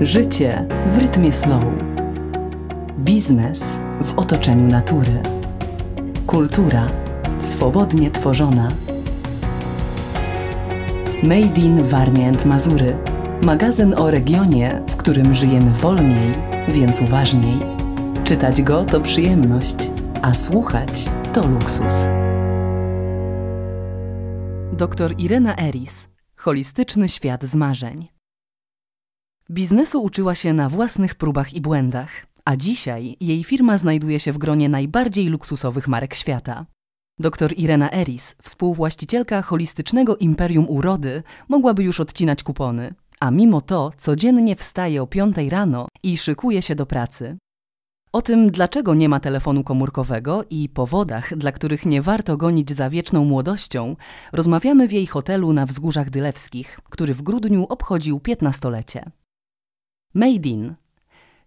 Życie 0.00 0.66
w 0.86 0.98
rytmie 0.98 1.32
slow. 1.32 1.62
Biznes 2.98 3.78
w 4.02 4.18
otoczeniu 4.18 4.68
natury. 4.68 5.22
Kultura 6.26 6.86
swobodnie 7.38 8.10
tworzona. 8.10 8.68
Made 11.22 11.60
in 11.60 11.82
Warmie 11.82 12.28
and 12.28 12.46
Mazury. 12.46 12.96
Magazyn 13.44 13.94
o 13.94 14.10
regionie, 14.10 14.82
w 14.88 14.96
którym 14.96 15.34
żyjemy 15.34 15.70
wolniej, 15.70 16.32
więc 16.68 17.02
uważniej. 17.02 17.58
Czytać 18.24 18.62
go 18.62 18.84
to 18.84 19.00
przyjemność, 19.00 19.90
a 20.22 20.34
słuchać 20.34 21.10
to 21.32 21.46
luksus. 21.46 22.08
Doktor 24.72 25.14
Irena 25.18 25.56
Eris. 25.56 26.08
Holistyczny 26.36 27.08
świat 27.08 27.44
z 27.44 27.54
marzeń. 27.54 28.19
Biznesu 29.50 30.02
uczyła 30.02 30.34
się 30.34 30.52
na 30.52 30.68
własnych 30.68 31.14
próbach 31.14 31.54
i 31.54 31.60
błędach, 31.60 32.26
a 32.44 32.56
dzisiaj 32.56 33.16
jej 33.20 33.44
firma 33.44 33.78
znajduje 33.78 34.20
się 34.20 34.32
w 34.32 34.38
gronie 34.38 34.68
najbardziej 34.68 35.26
luksusowych 35.26 35.88
marek 35.88 36.14
świata. 36.14 36.66
Dr 37.18 37.52
Irena 37.56 37.92
Eris, 37.92 38.36
współwłaścicielka 38.42 39.42
holistycznego 39.42 40.16
imperium 40.16 40.68
urody, 40.68 41.22
mogłaby 41.48 41.82
już 41.82 42.00
odcinać 42.00 42.42
kupony, 42.42 42.94
a 43.20 43.30
mimo 43.30 43.60
to 43.60 43.92
codziennie 43.98 44.56
wstaje 44.56 45.02
o 45.02 45.06
5 45.06 45.36
rano 45.48 45.88
i 46.02 46.18
szykuje 46.18 46.62
się 46.62 46.74
do 46.74 46.86
pracy. 46.86 47.36
O 48.12 48.22
tym, 48.22 48.50
dlaczego 48.50 48.94
nie 48.94 49.08
ma 49.08 49.20
telefonu 49.20 49.64
komórkowego 49.64 50.44
i 50.50 50.68
powodach, 50.68 51.36
dla 51.36 51.52
których 51.52 51.86
nie 51.86 52.02
warto 52.02 52.36
gonić 52.36 52.72
za 52.72 52.90
wieczną 52.90 53.24
młodością, 53.24 53.96
rozmawiamy 54.32 54.88
w 54.88 54.92
jej 54.92 55.06
hotelu 55.06 55.52
na 55.52 55.66
Wzgórzach 55.66 56.10
Dylewskich, 56.10 56.80
który 56.90 57.14
w 57.14 57.22
grudniu 57.22 57.66
obchodził 57.68 58.18
15-lecie. 58.18 59.10
Made 60.14 60.48
in. 60.48 60.74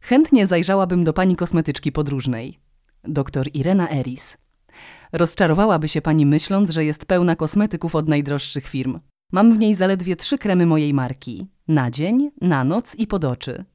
Chętnie 0.01 0.47
zajrzałabym 0.47 1.03
do 1.03 1.13
pani 1.13 1.35
kosmetyczki 1.35 1.91
podróżnej. 1.91 2.59
Doktor 3.03 3.47
Irena 3.53 3.89
Eris. 3.89 4.37
Rozczarowałaby 5.11 5.87
się 5.87 6.01
pani 6.01 6.25
myśląc, 6.25 6.69
że 6.69 6.85
jest 6.85 7.05
pełna 7.05 7.35
kosmetyków 7.35 7.95
od 7.95 8.07
najdroższych 8.07 8.67
firm. 8.67 8.99
Mam 9.31 9.53
w 9.53 9.59
niej 9.59 9.75
zaledwie 9.75 10.15
trzy 10.15 10.37
kremy 10.37 10.65
mojej 10.65 10.93
marki. 10.93 11.47
Na 11.67 11.91
dzień, 11.91 12.31
na 12.41 12.63
noc 12.63 12.95
i 12.95 13.07
pod 13.07 13.25
oczy. 13.25 13.65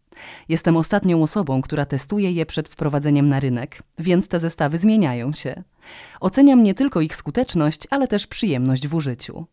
Jestem 0.49 0.77
ostatnią 0.77 1.23
osobą, 1.23 1.63
która 1.63 1.87
testuje 1.87 2.33
je 2.33 2.47
przed 2.47 2.69
wprowadzeniem 2.69 3.29
na 3.29 3.41
rynek, 3.41 3.83
więc 3.99 4.29
te 4.29 4.41
zestawy 4.41 4.79
zmieniają 4.79 5.33
się. 5.33 5.63
Oceniam 6.21 6.63
nie 6.63 6.75
tylko 6.75 7.01
ich 7.01 7.17
skuteczność, 7.17 7.87
ale 7.91 8.09
też 8.09 8.27
przyjemność 8.27 8.89
w 8.89 8.95
użyciu. 8.95 9.47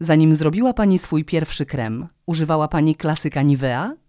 Zanim 0.00 0.34
zrobiła 0.34 0.74
pani 0.74 0.98
swój 0.98 1.24
pierwszy 1.24 1.66
krem, 1.66 2.08
używała 2.26 2.68
pani 2.68 2.94
klasyka 2.94 3.42
Nivea? 3.42 4.03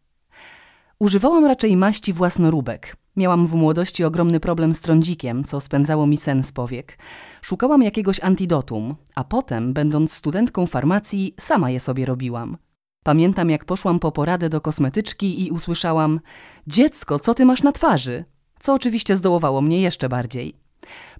Używałam 0.99 1.45
raczej 1.45 1.77
maści 1.77 2.13
własnoróbek. 2.13 2.95
Miałam 3.15 3.47
w 3.47 3.53
młodości 3.53 4.03
ogromny 4.03 4.39
problem 4.39 4.73
z 4.73 4.81
trądzikiem, 4.81 5.43
co 5.43 5.61
spędzało 5.61 6.07
mi 6.07 6.17
sen 6.17 6.43
z 6.43 6.51
powiek. 6.51 6.97
Szukałam 7.41 7.83
jakiegoś 7.83 8.19
antidotum, 8.19 8.95
a 9.15 9.23
potem, 9.23 9.73
będąc 9.73 10.13
studentką 10.13 10.67
farmacji, 10.67 11.35
sama 11.39 11.69
je 11.69 11.79
sobie 11.79 12.05
robiłam. 12.05 12.57
Pamiętam, 13.03 13.49
jak 13.49 13.65
poszłam 13.65 13.99
po 13.99 14.11
poradę 14.11 14.49
do 14.49 14.61
kosmetyczki 14.61 15.47
i 15.47 15.51
usłyszałam: 15.51 16.19
Dziecko, 16.67 17.19
co 17.19 17.33
ty 17.33 17.45
masz 17.45 17.63
na 17.63 17.71
twarzy? 17.71 18.25
Co 18.59 18.73
oczywiście 18.73 19.17
zdołowało 19.17 19.61
mnie 19.61 19.81
jeszcze 19.81 20.09
bardziej. 20.09 20.55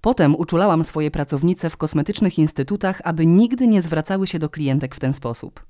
Potem 0.02 0.36
uczulałam 0.36 0.84
swoje 0.84 1.12
pracownice 1.12 1.70
w 1.70 1.78
kosmetycznych 1.78 2.39
instytutach, 2.39 3.02
aby 3.04 3.26
nigdy 3.26 3.67
nie 3.67 3.82
zwracały 3.82 4.28
się 4.28 4.39
do 4.39 4.50
klientek 4.50 4.95
w 4.95 5.00
ten 5.00 5.14
sposób. 5.14 5.66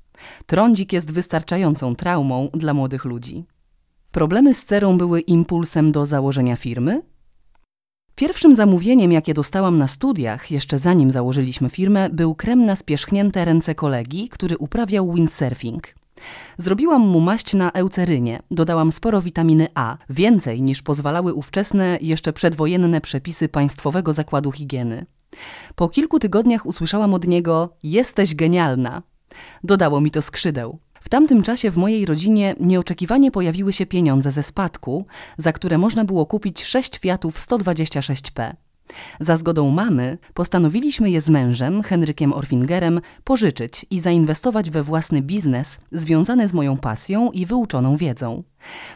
Trądzik 0.46 0.94
jest 0.94 1.12
wystarczającą 1.12 1.96
traumą 1.96 2.50
dla 2.54 2.74
młodych 2.74 3.06
ludzi. 3.06 3.46
Problemy 4.16 4.54
z 4.54 4.64
cerą 4.64 4.98
były 4.98 5.20
impulsem 5.20 5.92
do 5.92 6.06
założenia 6.06 6.56
firmy? 6.56 7.02
Pierwszym 8.16 8.56
zamówieniem, 8.56 9.12
jakie 9.12 9.34
dostałam 9.34 9.78
na 9.78 9.88
studiach, 9.88 10.52
jeszcze 10.52 10.80
zanim 10.80 11.12
założyliśmy 11.12 11.70
firmę, 11.70 12.10
był 12.10 12.36
krem 12.36 12.66
na 12.66 12.76
spierzchnięte 12.76 13.46
ręce 13.46 13.76
kolegi, 13.76 14.30
który 14.30 14.58
uprawiał 14.58 15.14
windsurfing. 15.14 15.84
Zrobiłam 16.58 17.02
mu 17.02 17.20
maść 17.20 17.54
na 17.54 17.72
eucerynie, 17.72 18.40
dodałam 18.52 18.92
sporo 18.92 19.22
witaminy 19.22 19.68
A, 19.74 19.98
więcej 20.10 20.62
niż 20.62 20.82
pozwalały 20.82 21.34
ówczesne, 21.34 21.98
jeszcze 22.02 22.34
przedwojenne 22.34 23.02
przepisy 23.02 23.50
Państwowego 23.50 24.14
Zakładu 24.14 24.52
Higieny. 24.52 25.06
Po 25.76 25.90
kilku 25.90 26.20
tygodniach 26.20 26.66
usłyszałam 26.66 27.14
od 27.14 27.28
niego: 27.28 27.70
Jesteś 27.84 28.36
genialna. 28.36 29.04
Dodało 29.64 30.02
mi 30.02 30.12
to 30.12 30.22
skrzydeł. 30.22 30.85
W 31.06 31.10
tamtym 31.10 31.44
czasie 31.44 31.72
w 31.72 31.78
mojej 31.78 32.06
rodzinie 32.06 32.56
nieoczekiwanie 32.60 33.32
pojawiły 33.32 33.74
się 33.74 33.86
pieniądze 33.86 34.32
ze 34.32 34.44
spadku, 34.44 35.06
za 35.38 35.54
które 35.54 35.78
można 35.78 36.06
było 36.06 36.26
kupić 36.26 36.64
6 36.64 37.00
Fiatów 37.00 37.40
126P. 37.40 38.54
Za 39.20 39.38
zgodą 39.38 39.70
mamy 39.70 40.18
postanowiliśmy 40.34 41.12
je 41.12 41.22
z 41.22 41.30
mężem, 41.30 41.84
Henrykiem 41.84 42.34
Orfingerem, 42.34 43.02
pożyczyć 43.24 43.86
i 43.90 44.00
zainwestować 44.00 44.70
we 44.70 44.84
własny 44.84 45.22
biznes 45.22 45.78
związany 45.92 46.48
z 46.48 46.54
moją 46.54 46.78
pasją 46.78 47.32
i 47.32 47.46
wyuczoną 47.46 47.98
wiedzą. 47.98 48.44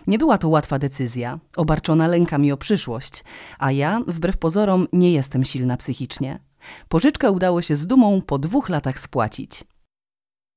Nie 0.07 0.17
była 0.17 0.37
to 0.37 0.49
łatwa 0.49 0.79
decyzja, 0.79 1.39
obarczona 1.55 2.07
lękami 2.07 2.51
o 2.51 2.57
przyszłość, 2.57 3.23
a 3.59 3.71
ja, 3.71 4.01
wbrew 4.07 4.37
pozorom, 4.37 4.87
nie 4.93 5.11
jestem 5.11 5.45
silna 5.45 5.77
psychicznie. 5.77 6.39
Pożyczkę 6.87 7.31
udało 7.31 7.61
się 7.61 7.75
z 7.75 7.87
dumą 7.87 8.21
po 8.21 8.39
dwóch 8.39 8.69
latach 8.69 8.99
spłacić. 8.99 9.63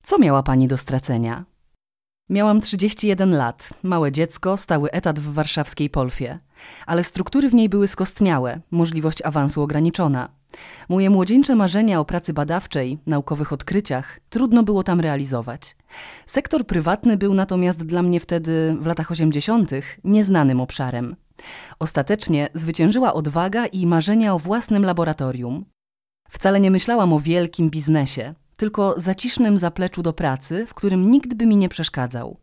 Co 0.02 0.18
miała 0.18 0.42
pani 0.42 0.68
do 0.68 0.76
stracenia? 0.76 1.44
Miałam 2.28 2.60
31 2.60 3.36
lat, 3.36 3.70
małe 3.82 4.12
dziecko, 4.12 4.56
stały 4.56 4.90
etat 4.90 5.18
w 5.18 5.32
warszawskiej 5.32 5.90
Polfie. 5.90 6.38
Ale 6.86 7.04
struktury 7.04 7.48
w 7.48 7.54
niej 7.54 7.68
były 7.68 7.88
skostniałe, 7.88 8.60
możliwość 8.70 9.22
awansu 9.22 9.62
ograniczona. 9.62 10.28
Moje 10.88 11.10
młodzieńcze 11.10 11.54
marzenia 11.54 12.00
o 12.00 12.04
pracy 12.04 12.32
badawczej, 12.32 12.98
naukowych 13.06 13.52
odkryciach 13.52 14.20
trudno 14.28 14.62
było 14.62 14.82
tam 14.82 15.00
realizować. 15.00 15.76
Sektor 16.26 16.66
prywatny 16.66 17.16
był 17.16 17.34
natomiast 17.34 17.82
dla 17.82 18.02
mnie 18.02 18.20
wtedy, 18.20 18.76
w 18.80 18.86
latach 18.86 19.10
80., 19.10 19.70
nieznanym 20.04 20.60
obszarem. 20.60 21.16
Ostatecznie 21.78 22.48
zwyciężyła 22.54 23.14
odwaga 23.14 23.66
i 23.66 23.86
marzenia 23.86 24.34
o 24.34 24.38
własnym 24.38 24.84
laboratorium. 24.84 25.64
Wcale 26.30 26.60
nie 26.60 26.70
myślałam 26.70 27.12
o 27.12 27.20
wielkim 27.20 27.70
biznesie, 27.70 28.34
tylko 28.56 28.94
zacisznym 28.96 29.58
zapleczu 29.58 30.02
do 30.02 30.12
pracy, 30.12 30.66
w 30.66 30.74
którym 30.74 31.10
nikt 31.10 31.34
by 31.34 31.46
mi 31.46 31.56
nie 31.56 31.68
przeszkadzał. 31.68 32.36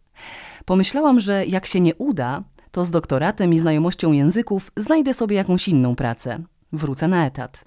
Pomyślałam, 0.66 1.20
że 1.20 1.46
jak 1.46 1.66
się 1.66 1.80
nie 1.80 1.96
uda, 1.96 2.44
to 2.72 2.86
z 2.86 2.92
doktoratem 2.92 3.54
i 3.54 3.60
znajomością 3.60 4.12
języków 4.12 4.72
znajdę 4.78 5.14
sobie 5.14 5.36
jakąś 5.36 5.68
inną 5.68 5.96
pracę. 5.96 6.44
Wrócę 6.72 7.08
na 7.08 7.26
etat. 7.26 7.66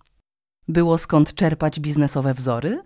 Było 0.69 0.99
skąd 0.99 1.35
czerpać 1.35 1.81
biznesowe 1.81 2.35
wzory? 2.35 2.83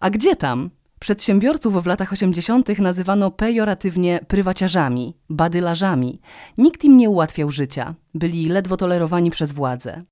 A 0.00 0.10
gdzie 0.10 0.36
tam? 0.36 0.70
Przedsiębiorców 1.00 1.82
w 1.82 1.86
latach 1.86 2.12
80. 2.12 2.78
nazywano 2.78 3.30
pejoratywnie 3.30 4.20
prywaciarzami, 4.28 5.16
badylarzami. 5.30 6.20
Nikt 6.58 6.84
im 6.84 6.96
nie 6.96 7.10
ułatwiał 7.10 7.50
życia, 7.50 7.94
byli 8.14 8.48
ledwo 8.48 8.76
tolerowani 8.76 9.30
przez 9.30 9.52
władzę. 9.52 10.04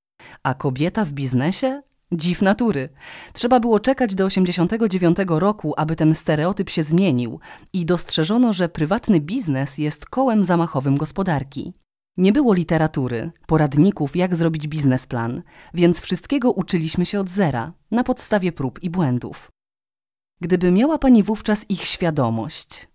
A 0.43 0.55
kobieta 0.55 1.05
w 1.05 1.13
biznesie? 1.13 1.83
Dziw 2.13 2.43
natury. 2.43 2.89
Trzeba 3.33 3.61
było 3.61 3.81
czekać 3.81 4.15
do 4.15 4.25
89 4.25 5.19
roku, 5.29 5.75
aby 5.77 5.97
ten 5.97 6.15
stereotyp 6.15 6.71
się 6.71 6.83
zmienił 6.83 7.41
i 7.73 7.87
dostrzeżono, 7.87 8.53
że 8.53 8.69
prywatny 8.69 9.21
biznes 9.21 9.79
jest 9.79 10.07
kołem 10.07 10.43
zamachowym 10.43 10.97
gospodarki. 10.97 11.73
Nie 12.17 12.33
było 12.33 12.55
literatury, 12.55 13.31
poradników, 13.47 14.17
jak 14.17 14.37
zrobić 14.37 14.69
biznesplan, 14.69 15.43
więc 15.75 16.01
wszystkiego 16.01 16.53
uczyliśmy 16.53 17.07
się 17.07 17.21
od 17.21 17.31
zera, 17.31 17.73
na 17.91 18.05
podstawie 18.05 18.53
prób 18.53 18.83
i 18.83 18.91
błędów. 18.91 19.51
Gdyby 20.41 20.73
miała 20.73 20.99
pani 20.99 21.23
wówczas 21.23 21.65
ich 21.69 21.85
świadomość, 21.85 22.89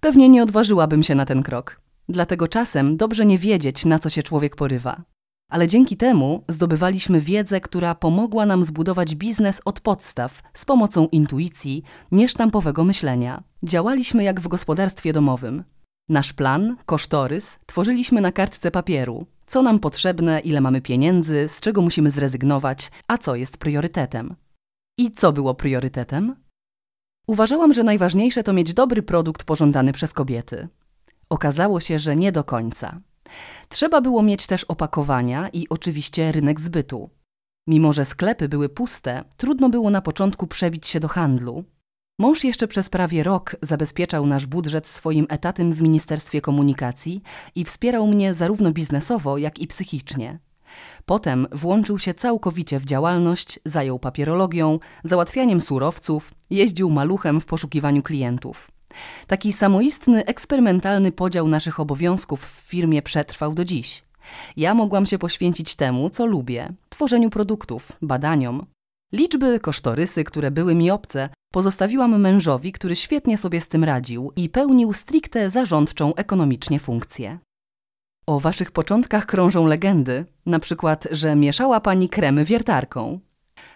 pewnie 0.00 0.28
nie 0.28 0.42
odważyłabym 0.42 1.02
się 1.02 1.14
na 1.14 1.26
ten 1.26 1.42
krok. 1.42 1.80
Dlatego 2.08 2.48
czasem 2.48 2.96
dobrze 2.96 3.26
nie 3.26 3.38
wiedzieć, 3.38 3.84
na 3.84 3.98
co 3.98 4.10
się 4.10 4.22
człowiek 4.22 4.56
porywa 4.56 5.02
ale 5.50 5.68
dzięki 5.68 5.96
temu 5.96 6.44
zdobywaliśmy 6.48 7.20
wiedzę, 7.20 7.60
która 7.60 7.94
pomogła 7.94 8.46
nam 8.46 8.64
zbudować 8.64 9.14
biznes 9.14 9.60
od 9.64 9.80
podstaw 9.80 10.42
z 10.54 10.64
pomocą 10.64 11.08
intuicji, 11.12 11.82
niesztampowego 12.12 12.84
myślenia. 12.84 13.42
Działaliśmy 13.62 14.24
jak 14.24 14.40
w 14.40 14.48
gospodarstwie 14.48 15.12
domowym. 15.12 15.64
Nasz 16.08 16.32
plan, 16.32 16.76
kosztorys 16.86 17.58
tworzyliśmy 17.66 18.20
na 18.20 18.32
kartce 18.32 18.70
papieru. 18.70 19.26
Co 19.46 19.62
nam 19.62 19.78
potrzebne, 19.78 20.40
ile 20.40 20.60
mamy 20.60 20.80
pieniędzy, 20.80 21.48
z 21.48 21.60
czego 21.60 21.82
musimy 21.82 22.10
zrezygnować, 22.10 22.90
a 23.08 23.18
co 23.18 23.34
jest 23.34 23.58
priorytetem. 23.58 24.34
I 24.98 25.10
co 25.10 25.32
było 25.32 25.54
priorytetem? 25.54 26.36
Uważałam, 27.26 27.74
że 27.74 27.82
najważniejsze 27.82 28.42
to 28.42 28.52
mieć 28.52 28.74
dobry 28.74 29.02
produkt 29.02 29.44
pożądany 29.44 29.92
przez 29.92 30.12
kobiety. 30.12 30.68
Okazało 31.28 31.80
się, 31.80 31.98
że 31.98 32.16
nie 32.16 32.32
do 32.32 32.44
końca. 32.44 33.00
Trzeba 33.68 34.00
było 34.00 34.22
mieć 34.22 34.46
też 34.46 34.64
opakowania 34.64 35.48
i 35.48 35.66
oczywiście 35.68 36.32
rynek 36.32 36.60
zbytu. 36.60 37.10
Mimo, 37.66 37.92
że 37.92 38.04
sklepy 38.04 38.48
były 38.48 38.68
puste, 38.68 39.24
trudno 39.36 39.68
było 39.68 39.90
na 39.90 40.02
początku 40.02 40.46
przebić 40.46 40.86
się 40.86 41.00
do 41.00 41.08
handlu. 41.08 41.64
Mąż 42.18 42.44
jeszcze 42.44 42.68
przez 42.68 42.90
prawie 42.90 43.22
rok 43.22 43.56
zabezpieczał 43.62 44.26
nasz 44.26 44.46
budżet 44.46 44.88
swoim 44.88 45.26
etatem 45.28 45.72
w 45.72 45.82
Ministerstwie 45.82 46.40
Komunikacji 46.40 47.22
i 47.54 47.64
wspierał 47.64 48.06
mnie 48.06 48.34
zarówno 48.34 48.72
biznesowo, 48.72 49.38
jak 49.38 49.58
i 49.58 49.66
psychicznie. 49.66 50.38
Potem 51.06 51.46
włączył 51.52 51.98
się 51.98 52.14
całkowicie 52.14 52.80
w 52.80 52.84
działalność, 52.84 53.60
zajął 53.64 53.98
papierologią, 53.98 54.78
załatwianiem 55.04 55.60
surowców, 55.60 56.34
jeździł 56.50 56.90
maluchem 56.90 57.40
w 57.40 57.46
poszukiwaniu 57.46 58.02
klientów. 58.02 58.70
Taki 59.26 59.52
samoistny, 59.52 60.24
eksperymentalny 60.24 61.12
podział 61.12 61.48
naszych 61.48 61.80
obowiązków 61.80 62.46
w 62.46 62.68
firmie 62.68 63.02
przetrwał 63.02 63.54
do 63.54 63.64
dziś. 63.64 64.04
Ja 64.56 64.74
mogłam 64.74 65.06
się 65.06 65.18
poświęcić 65.18 65.74
temu, 65.74 66.10
co 66.10 66.26
lubię 66.26 66.72
tworzeniu 66.88 67.30
produktów, 67.30 67.92
badaniom. 68.02 68.66
Liczby, 69.12 69.60
kosztorysy, 69.60 70.24
które 70.24 70.50
były 70.50 70.74
mi 70.74 70.90
obce, 70.90 71.28
pozostawiłam 71.52 72.20
mężowi, 72.20 72.72
który 72.72 72.96
świetnie 72.96 73.38
sobie 73.38 73.60
z 73.60 73.68
tym 73.68 73.84
radził 73.84 74.32
i 74.36 74.48
pełnił 74.48 74.92
stricte 74.92 75.50
zarządczą 75.50 76.14
ekonomicznie 76.14 76.80
funkcję. 76.80 77.38
O 78.26 78.40
waszych 78.40 78.70
początkach 78.70 79.26
krążą 79.26 79.66
legendy, 79.66 80.24
na 80.46 80.58
przykład, 80.58 81.08
że 81.10 81.36
mieszała 81.36 81.80
pani 81.80 82.08
kremy 82.08 82.44
wiertarką. 82.44 83.20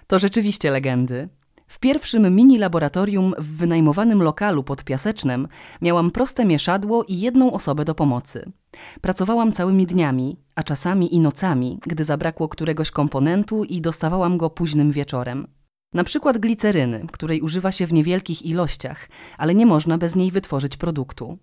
To 0.07 0.19
rzeczywiście 0.19 0.71
legendy. 0.71 1.29
W 1.75 1.79
pierwszym 1.79 2.35
mini 2.35 2.59
laboratorium 2.59 3.35
w 3.39 3.57
wynajmowanym 3.57 4.23
lokalu 4.23 4.63
pod 4.63 4.85
Piasecznem 4.85 5.49
miałam 5.83 6.11
proste 6.11 6.45
mieszadło 6.45 7.05
i 7.05 7.21
jedną 7.21 7.53
osobę 7.53 7.85
do 7.85 7.95
pomocy. 7.95 8.53
Pracowałam 9.01 9.53
całymi 9.53 9.87
dniami, 9.87 10.37
a 10.55 10.63
czasami 10.63 11.15
i 11.15 11.21
nocami, 11.21 11.79
gdy 11.87 12.05
zabrakło 12.05 12.49
któregoś 12.49 12.91
komponentu 12.91 13.65
i 13.65 13.81
dostawałam 13.81 14.39
go 14.39 14.51
późnym 14.51 14.93
wieczorem. 14.93 15.47
Na 15.95 16.05
przykład 16.05 16.39
gliceryny, 16.39 17.07
której 17.13 17.41
używa 17.41 17.73
się 17.73 17.87
w 17.87 17.93
niewielkich 17.93 18.47
ilościach, 18.47 19.09
ale 19.39 19.55
nie 19.55 19.67
można 19.67 19.99
bez 19.99 20.17
niej 20.17 20.31
wytworzyć 20.31 20.77
produktu. 20.77 21.39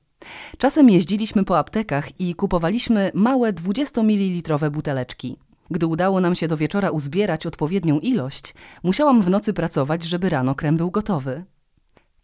Czasem 0.57 0.89
jeździliśmy 0.89 1.43
po 1.43 1.57
aptekach 1.57 2.19
i 2.19 2.35
kupowaliśmy 2.35 3.11
małe 3.13 3.53
20 3.53 4.03
ml 4.03 4.69
buteleczki. 4.71 5.37
Gdy 5.71 5.88
udało 5.88 6.21
nam 6.21 6.35
się 6.35 6.47
do 6.47 6.57
wieczora 6.57 6.89
uzbierać 6.89 7.45
odpowiednią 7.45 8.00
ilość, 8.00 8.53
musiałam 8.83 9.21
w 9.21 9.29
nocy 9.29 9.53
pracować, 9.53 10.03
żeby 10.03 10.29
rano 10.29 10.56
krem 10.56 10.77
był 10.77 10.91
gotowy. 10.91 11.44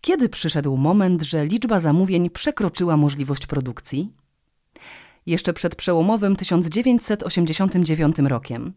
Kiedy 0.02 0.30
przyszedł 0.30 0.78
moment, 0.78 1.22
że 1.22 1.46
liczba 1.46 1.80
zamówień 1.80 2.30
przekroczyła 2.30 2.98
możliwość 2.98 3.46
produkcji? 3.46 4.14
Jeszcze 5.26 5.54
przed 5.54 5.76
przełomowym 5.76 6.36
1989 6.36 8.18
rokiem. 8.20 8.74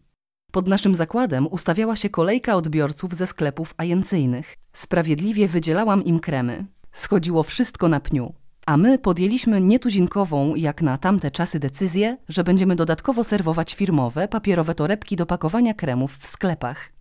Pod 0.52 0.68
naszym 0.68 0.94
zakładem 0.94 1.46
ustawiała 1.46 1.96
się 1.96 2.08
kolejka 2.08 2.56
odbiorców 2.56 3.14
ze 3.14 3.26
sklepów 3.26 3.74
ajencyjnych. 3.76 4.56
Sprawiedliwie 4.72 5.48
wydzielałam 5.48 6.04
im 6.04 6.20
kremy. 6.20 6.66
Schodziło 6.92 7.42
wszystko 7.42 7.88
na 7.88 8.00
pniu. 8.00 8.39
A 8.70 8.76
my 8.76 8.98
podjęliśmy 8.98 9.60
nietuzinkową, 9.60 10.54
jak 10.54 10.82
na 10.82 10.98
tamte 10.98 11.30
czasy, 11.30 11.58
decyzję, 11.58 12.16
że 12.28 12.44
będziemy 12.44 12.76
dodatkowo 12.76 13.24
serwować 13.24 13.74
firmowe, 13.74 14.28
papierowe 14.28 14.74
torebki 14.74 15.16
do 15.16 15.26
pakowania 15.26 15.74
kremów 15.74 16.16
w 16.16 16.26
sklepach. 16.26 16.92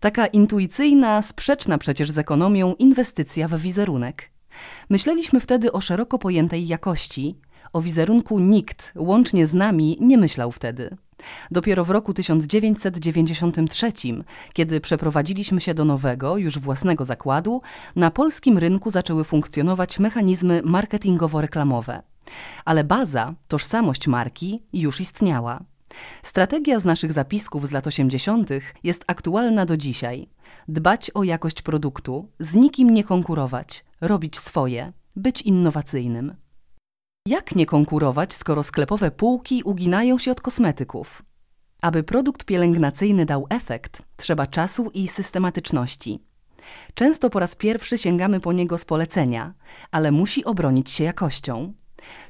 Taka 0.00 0.26
intuicyjna, 0.26 1.22
sprzeczna 1.22 1.78
przecież 1.78 2.10
z 2.10 2.18
ekonomią 2.18 2.74
inwestycja 2.74 3.48
w 3.48 3.58
wizerunek. 3.58 4.30
Myśleliśmy 4.90 5.40
wtedy 5.40 5.72
o 5.72 5.80
szeroko 5.80 6.18
pojętej 6.18 6.66
jakości. 6.66 7.38
O 7.72 7.82
wizerunku 7.82 8.38
nikt, 8.38 8.92
łącznie 8.96 9.46
z 9.46 9.54
nami, 9.54 9.96
nie 10.00 10.18
myślał 10.18 10.52
wtedy. 10.52 10.96
Dopiero 11.50 11.84
w 11.84 11.90
roku 11.90 12.14
1993, 12.14 13.92
kiedy 14.52 14.80
przeprowadziliśmy 14.80 15.60
się 15.60 15.74
do 15.74 15.84
nowego, 15.84 16.36
już 16.36 16.58
własnego 16.58 17.04
zakładu, 17.04 17.62
na 17.96 18.10
polskim 18.10 18.58
rynku 18.58 18.90
zaczęły 18.90 19.24
funkcjonować 19.24 19.98
mechanizmy 19.98 20.62
marketingowo-reklamowe. 20.62 22.02
Ale 22.64 22.84
baza, 22.84 23.34
tożsamość 23.48 24.08
marki 24.08 24.62
już 24.72 25.00
istniała. 25.00 25.60
Strategia 26.22 26.80
z 26.80 26.84
naszych 26.84 27.12
zapisków 27.12 27.68
z 27.68 27.70
lat 27.70 27.86
80. 27.86 28.50
jest 28.84 29.04
aktualna 29.06 29.66
do 29.66 29.76
dzisiaj. 29.76 30.28
Dbać 30.68 31.10
o 31.14 31.24
jakość 31.24 31.62
produktu, 31.62 32.28
z 32.38 32.54
nikim 32.54 32.90
nie 32.90 33.04
konkurować, 33.04 33.84
robić 34.00 34.38
swoje, 34.38 34.92
być 35.16 35.42
innowacyjnym. 35.42 36.34
Jak 37.26 37.56
nie 37.56 37.66
konkurować, 37.66 38.34
skoro 38.34 38.62
sklepowe 38.62 39.10
półki 39.10 39.62
uginają 39.62 40.18
się 40.18 40.30
od 40.30 40.40
kosmetyków? 40.40 41.22
Aby 41.82 42.02
produkt 42.02 42.44
pielęgnacyjny 42.44 43.26
dał 43.26 43.46
efekt, 43.50 44.02
trzeba 44.16 44.46
czasu 44.46 44.90
i 44.94 45.08
systematyczności. 45.08 46.20
Często 46.94 47.30
po 47.30 47.40
raz 47.40 47.54
pierwszy 47.54 47.98
sięgamy 47.98 48.40
po 48.40 48.52
niego 48.52 48.78
z 48.78 48.84
polecenia, 48.84 49.54
ale 49.90 50.10
musi 50.12 50.44
obronić 50.44 50.90
się 50.90 51.04
jakością. 51.04 51.72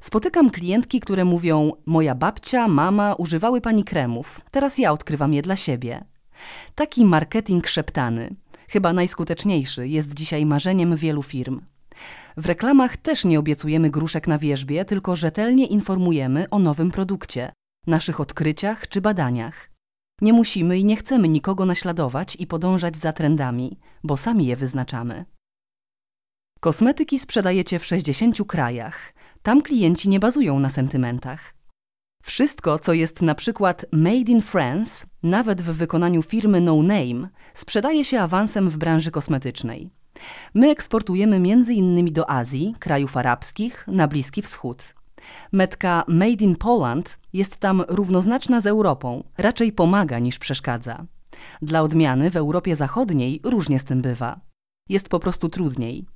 Spotykam 0.00 0.50
klientki, 0.50 1.00
które 1.00 1.24
mówią: 1.24 1.72
Moja 1.86 2.14
babcia, 2.14 2.68
mama 2.68 3.14
używały 3.14 3.60
pani 3.60 3.84
kremów, 3.84 4.40
teraz 4.50 4.78
ja 4.78 4.92
odkrywam 4.92 5.34
je 5.34 5.42
dla 5.42 5.56
siebie. 5.56 6.04
Taki 6.74 7.04
marketing 7.04 7.66
szeptany, 7.66 8.34
chyba 8.68 8.92
najskuteczniejszy, 8.92 9.88
jest 9.88 10.14
dzisiaj 10.14 10.46
marzeniem 10.46 10.96
wielu 10.96 11.22
firm. 11.22 11.60
W 12.36 12.46
reklamach 12.46 12.96
też 12.96 13.24
nie 13.24 13.38
obiecujemy 13.38 13.90
gruszek 13.90 14.26
na 14.26 14.38
wierzbie, 14.38 14.84
tylko 14.84 15.16
rzetelnie 15.16 15.66
informujemy 15.66 16.50
o 16.50 16.58
nowym 16.58 16.90
produkcie, 16.90 17.52
naszych 17.86 18.20
odkryciach 18.20 18.88
czy 18.88 19.00
badaniach. 19.00 19.70
Nie 20.20 20.32
musimy 20.32 20.78
i 20.78 20.84
nie 20.84 20.96
chcemy 20.96 21.28
nikogo 21.28 21.66
naśladować 21.66 22.36
i 22.36 22.46
podążać 22.46 22.96
za 22.96 23.12
trendami, 23.12 23.78
bo 24.04 24.16
sami 24.16 24.46
je 24.46 24.56
wyznaczamy. 24.56 25.24
Kosmetyki 26.60 27.18
sprzedajecie 27.18 27.78
w 27.78 27.84
60 27.84 28.46
krajach. 28.46 29.14
Tam 29.42 29.62
klienci 29.62 30.08
nie 30.08 30.20
bazują 30.20 30.60
na 30.60 30.70
sentymentach. 30.70 31.54
Wszystko, 32.22 32.78
co 32.78 32.92
jest 32.92 33.22
na 33.22 33.34
przykład 33.34 33.86
made 33.92 34.32
in 34.32 34.42
France, 34.42 35.06
nawet 35.22 35.62
w 35.62 35.72
wykonaniu 35.72 36.22
firmy 36.22 36.60
No 36.60 36.82
Name, 36.82 37.28
sprzedaje 37.54 38.04
się 38.04 38.20
awansem 38.20 38.70
w 38.70 38.76
branży 38.76 39.10
kosmetycznej. 39.10 39.90
My 40.54 40.70
eksportujemy 40.70 41.36
m.in. 41.36 42.12
do 42.12 42.30
Azji, 42.30 42.74
krajów 42.78 43.16
arabskich, 43.16 43.84
na 43.88 44.08
Bliski 44.08 44.42
Wschód. 44.42 44.94
Metka 45.52 46.04
Made 46.08 46.44
in 46.44 46.56
Poland 46.56 47.18
jest 47.32 47.56
tam 47.56 47.82
równoznaczna 47.88 48.60
z 48.60 48.66
Europą, 48.66 49.24
raczej 49.38 49.72
pomaga 49.72 50.18
niż 50.18 50.38
przeszkadza. 50.38 51.06
Dla 51.62 51.82
odmiany 51.82 52.30
w 52.30 52.36
Europie 52.36 52.76
Zachodniej 52.76 53.40
różnie 53.44 53.78
z 53.78 53.84
tym 53.84 54.02
bywa. 54.02 54.40
Jest 54.88 55.08
po 55.08 55.20
prostu 55.20 55.48
trudniej. 55.48 56.06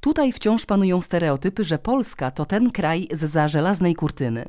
Tutaj 0.00 0.32
wciąż 0.32 0.66
panują 0.66 1.00
stereotypy, 1.00 1.64
że 1.64 1.78
Polska 1.78 2.30
to 2.30 2.44
ten 2.44 2.70
kraj 2.70 3.08
z 3.12 3.30
za 3.30 3.48
żelaznej 3.48 3.94
kurtyny. 3.94 4.44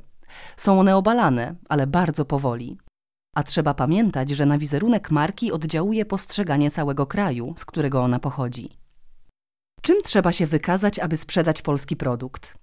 Są 0.57 0.79
one 0.79 0.95
obalane, 0.95 1.55
ale 1.69 1.87
bardzo 1.87 2.25
powoli. 2.25 2.77
A 3.35 3.43
trzeba 3.43 3.73
pamiętać, 3.73 4.29
że 4.29 4.45
na 4.45 4.57
wizerunek 4.57 5.11
marki 5.11 5.51
oddziałuje 5.51 6.05
postrzeganie 6.05 6.71
całego 6.71 7.05
kraju, 7.05 7.53
z 7.57 7.65
którego 7.65 8.01
ona 8.01 8.19
pochodzi. 8.19 8.78
Czym 9.81 10.01
trzeba 10.03 10.31
się 10.31 10.45
wykazać, 10.45 10.99
aby 10.99 11.17
sprzedać 11.17 11.61
polski 11.61 11.95
produkt? 11.95 12.57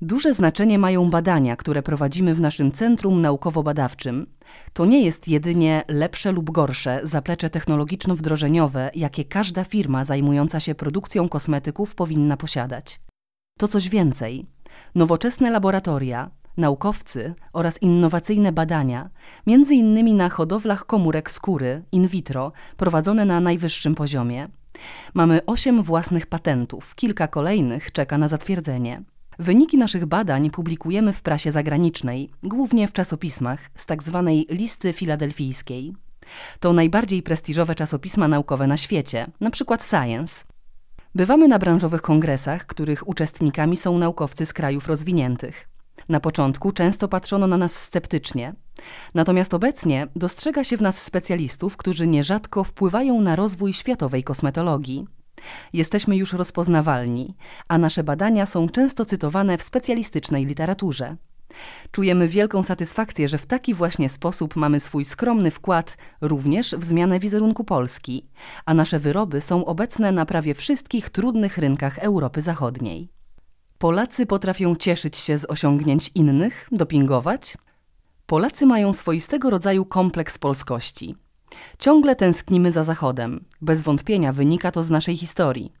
Duże 0.00 0.34
znaczenie 0.34 0.78
mają 0.78 1.10
badania, 1.10 1.56
które 1.56 1.82
prowadzimy 1.82 2.34
w 2.34 2.40
naszym 2.40 2.72
Centrum 2.72 3.22
Naukowo-Badawczym. 3.22 4.26
To 4.72 4.84
nie 4.84 5.02
jest 5.04 5.28
jedynie 5.28 5.82
lepsze 5.88 6.32
lub 6.32 6.50
gorsze 6.50 7.00
zaplecze 7.02 7.50
technologiczno-wdrożeniowe, 7.50 8.90
jakie 8.94 9.24
każda 9.24 9.64
firma 9.64 10.04
zajmująca 10.04 10.60
się 10.60 10.74
produkcją 10.74 11.28
kosmetyków 11.28 11.94
powinna 11.94 12.36
posiadać. 12.36 13.00
To 13.58 13.68
coś 13.68 13.88
więcej. 13.88 14.46
Nowoczesne 14.94 15.50
laboratoria, 15.50 16.30
naukowcy 16.56 17.34
oraz 17.52 17.82
innowacyjne 17.82 18.52
badania, 18.52 19.10
między 19.46 19.74
innymi 19.74 20.14
na 20.14 20.28
hodowlach 20.28 20.86
komórek 20.86 21.30
skóry 21.30 21.82
in 21.92 22.08
vitro, 22.08 22.52
prowadzone 22.76 23.24
na 23.24 23.40
najwyższym 23.40 23.94
poziomie. 23.94 24.48
Mamy 25.14 25.46
osiem 25.46 25.82
własnych 25.82 26.26
patentów, 26.26 26.94
kilka 26.94 27.28
kolejnych 27.28 27.92
czeka 27.92 28.18
na 28.18 28.28
zatwierdzenie. 28.28 29.02
Wyniki 29.38 29.78
naszych 29.78 30.06
badań 30.06 30.50
publikujemy 30.50 31.12
w 31.12 31.22
prasie 31.22 31.52
zagranicznej, 31.52 32.30
głównie 32.42 32.88
w 32.88 32.92
czasopismach 32.92 33.70
z 33.74 33.86
tzw. 33.86 34.44
Tak 34.48 34.58
listy 34.58 34.92
filadelfijskiej. 34.92 35.92
To 36.60 36.72
najbardziej 36.72 37.22
prestiżowe 37.22 37.74
czasopisma 37.74 38.28
naukowe 38.28 38.66
na 38.66 38.76
świecie, 38.76 39.26
np. 39.40 39.76
Science. 39.80 40.44
Bywamy 41.14 41.48
na 41.48 41.58
branżowych 41.58 42.02
kongresach, 42.02 42.66
których 42.66 43.08
uczestnikami 43.08 43.76
są 43.76 43.98
naukowcy 43.98 44.46
z 44.46 44.52
krajów 44.52 44.88
rozwiniętych. 44.88 45.71
Na 46.12 46.20
początku 46.20 46.72
często 46.72 47.08
patrzono 47.08 47.46
na 47.46 47.56
nas 47.56 47.76
sceptycznie. 47.76 48.52
Natomiast 49.14 49.54
obecnie 49.54 50.06
dostrzega 50.16 50.64
się 50.64 50.76
w 50.76 50.82
nas 50.82 51.02
specjalistów, 51.02 51.76
którzy 51.76 52.06
nierzadko 52.06 52.64
wpływają 52.64 53.20
na 53.20 53.36
rozwój 53.36 53.72
światowej 53.72 54.24
kosmetologii. 54.24 55.06
Jesteśmy 55.72 56.16
już 56.16 56.32
rozpoznawalni, 56.32 57.34
a 57.68 57.78
nasze 57.78 58.04
badania 58.04 58.46
są 58.46 58.68
często 58.68 59.04
cytowane 59.04 59.58
w 59.58 59.62
specjalistycznej 59.62 60.46
literaturze. 60.46 61.16
Czujemy 61.90 62.28
wielką 62.28 62.62
satysfakcję, 62.62 63.28
że 63.28 63.38
w 63.38 63.46
taki 63.46 63.74
właśnie 63.74 64.08
sposób 64.08 64.56
mamy 64.56 64.80
swój 64.80 65.04
skromny 65.04 65.50
wkład 65.50 65.96
również 66.20 66.74
w 66.74 66.84
zmianę 66.84 67.20
wizerunku 67.20 67.64
Polski, 67.64 68.28
a 68.66 68.74
nasze 68.74 68.98
wyroby 68.98 69.40
są 69.40 69.64
obecne 69.64 70.12
na 70.12 70.26
prawie 70.26 70.54
wszystkich 70.54 71.10
trudnych 71.10 71.58
rynkach 71.58 71.98
Europy 71.98 72.40
Zachodniej. 72.40 73.21
Polacy 73.82 74.26
potrafią 74.26 74.76
cieszyć 74.76 75.16
się 75.16 75.38
z 75.38 75.50
osiągnięć 75.50 76.10
innych, 76.14 76.68
dopingować. 76.72 77.56
Polacy 78.26 78.66
mają 78.66 78.92
swoistego 78.92 79.50
rodzaju 79.50 79.84
kompleks 79.84 80.38
polskości. 80.38 81.14
Ciągle 81.78 82.16
tęsknimy 82.16 82.72
za 82.72 82.84
Zachodem. 82.84 83.44
Bez 83.60 83.80
wątpienia 83.80 84.32
wynika 84.32 84.70
to 84.70 84.84
z 84.84 84.90
naszej 84.90 85.16
historii. 85.16 85.72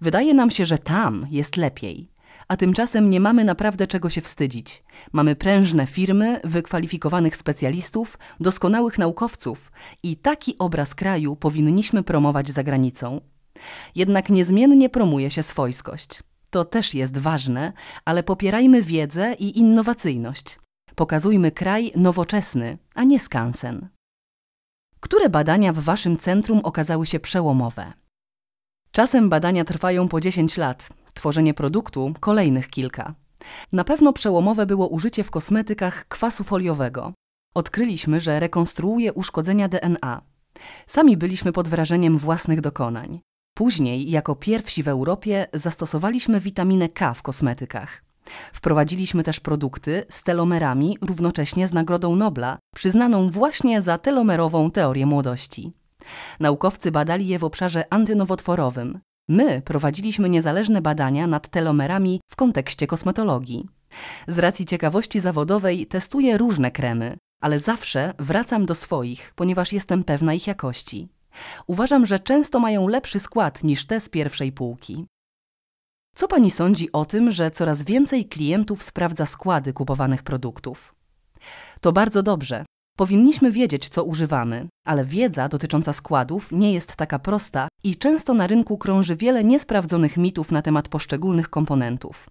Wydaje 0.00 0.34
nam 0.34 0.50
się, 0.50 0.64
że 0.64 0.78
tam 0.78 1.26
jest 1.30 1.56
lepiej. 1.56 2.10
A 2.48 2.56
tymczasem 2.56 3.10
nie 3.10 3.20
mamy 3.20 3.44
naprawdę 3.44 3.86
czego 3.86 4.10
się 4.10 4.20
wstydzić. 4.20 4.82
Mamy 5.12 5.36
prężne 5.36 5.86
firmy, 5.86 6.40
wykwalifikowanych 6.44 7.36
specjalistów, 7.36 8.18
doskonałych 8.40 8.98
naukowców 8.98 9.72
i 10.02 10.16
taki 10.16 10.58
obraz 10.58 10.94
kraju 10.94 11.36
powinniśmy 11.36 12.02
promować 12.02 12.50
za 12.50 12.62
granicą. 12.62 13.20
Jednak 13.94 14.28
niezmiennie 14.28 14.88
promuje 14.88 15.30
się 15.30 15.42
swojskość. 15.42 16.22
To 16.50 16.64
też 16.64 16.94
jest 16.94 17.18
ważne, 17.18 17.72
ale 18.04 18.22
popierajmy 18.22 18.82
wiedzę 18.82 19.34
i 19.34 19.58
innowacyjność. 19.58 20.58
Pokazujmy 20.94 21.50
kraj 21.50 21.92
nowoczesny, 21.96 22.78
a 22.94 23.04
nie 23.04 23.20
skansen. 23.20 23.88
Które 25.00 25.28
badania 25.28 25.72
w 25.72 25.78
Waszym 25.78 26.16
centrum 26.16 26.60
okazały 26.64 27.06
się 27.06 27.20
przełomowe? 27.20 27.92
Czasem 28.92 29.28
badania 29.28 29.64
trwają 29.64 30.08
po 30.08 30.20
10 30.20 30.56
lat, 30.56 30.88
tworzenie 31.14 31.54
produktu 31.54 32.14
kolejnych 32.20 32.68
kilka. 32.68 33.14
Na 33.72 33.84
pewno 33.84 34.12
przełomowe 34.12 34.66
było 34.66 34.88
użycie 34.88 35.24
w 35.24 35.30
kosmetykach 35.30 36.08
kwasu 36.08 36.44
foliowego. 36.44 37.12
Odkryliśmy, 37.54 38.20
że 38.20 38.40
rekonstruuje 38.40 39.12
uszkodzenia 39.12 39.68
DNA. 39.68 40.22
Sami 40.86 41.16
byliśmy 41.16 41.52
pod 41.52 41.68
wrażeniem 41.68 42.18
własnych 42.18 42.60
dokonań. 42.60 43.20
Później, 43.60 44.10
jako 44.10 44.36
pierwsi 44.36 44.82
w 44.82 44.88
Europie, 44.88 45.46
zastosowaliśmy 45.54 46.40
witaminę 46.40 46.88
K 46.88 47.14
w 47.14 47.22
kosmetykach. 47.22 48.02
Wprowadziliśmy 48.52 49.22
też 49.22 49.40
produkty 49.40 50.04
z 50.08 50.22
telomerami 50.22 50.98
równocześnie 51.00 51.68
z 51.68 51.72
Nagrodą 51.72 52.16
Nobla, 52.16 52.58
przyznaną 52.74 53.30
właśnie 53.30 53.82
za 53.82 53.98
telomerową 53.98 54.70
teorię 54.70 55.06
młodości. 55.06 55.72
Naukowcy 56.40 56.92
badali 56.92 57.28
je 57.28 57.38
w 57.38 57.44
obszarze 57.44 57.84
antynowotworowym. 57.90 58.98
My 59.28 59.62
prowadziliśmy 59.62 60.28
niezależne 60.28 60.82
badania 60.82 61.26
nad 61.26 61.48
telomerami 61.48 62.20
w 62.30 62.36
kontekście 62.36 62.86
kosmetologii. 62.86 63.68
Z 64.28 64.38
racji 64.38 64.66
ciekawości 64.66 65.20
zawodowej 65.20 65.86
testuję 65.86 66.38
różne 66.38 66.70
kremy, 66.70 67.16
ale 67.40 67.58
zawsze 67.58 68.14
wracam 68.18 68.66
do 68.66 68.74
swoich, 68.74 69.32
ponieważ 69.36 69.72
jestem 69.72 70.04
pewna 70.04 70.34
ich 70.34 70.46
jakości. 70.46 71.08
Uważam, 71.66 72.06
że 72.06 72.18
często 72.18 72.60
mają 72.60 72.88
lepszy 72.88 73.20
skład 73.20 73.64
niż 73.64 73.86
te 73.86 74.00
z 74.00 74.08
pierwszej 74.08 74.52
półki. 74.52 75.06
Co 76.14 76.28
pani 76.28 76.50
sądzi 76.50 76.92
o 76.92 77.04
tym, 77.04 77.30
że 77.30 77.50
coraz 77.50 77.82
więcej 77.82 78.24
klientów 78.24 78.82
sprawdza 78.82 79.26
składy 79.26 79.72
kupowanych 79.72 80.22
produktów? 80.22 80.94
To 81.80 81.92
bardzo 81.92 82.22
dobrze. 82.22 82.64
Powinniśmy 82.96 83.52
wiedzieć, 83.52 83.88
co 83.88 84.04
używamy, 84.04 84.68
ale 84.86 85.04
wiedza 85.04 85.48
dotycząca 85.48 85.92
składów 85.92 86.52
nie 86.52 86.72
jest 86.72 86.96
taka 86.96 87.18
prosta 87.18 87.68
i 87.84 87.96
często 87.96 88.34
na 88.34 88.46
rynku 88.46 88.78
krąży 88.78 89.16
wiele 89.16 89.44
niesprawdzonych 89.44 90.16
mitów 90.16 90.52
na 90.52 90.62
temat 90.62 90.88
poszczególnych 90.88 91.50
komponentów. 91.50 92.30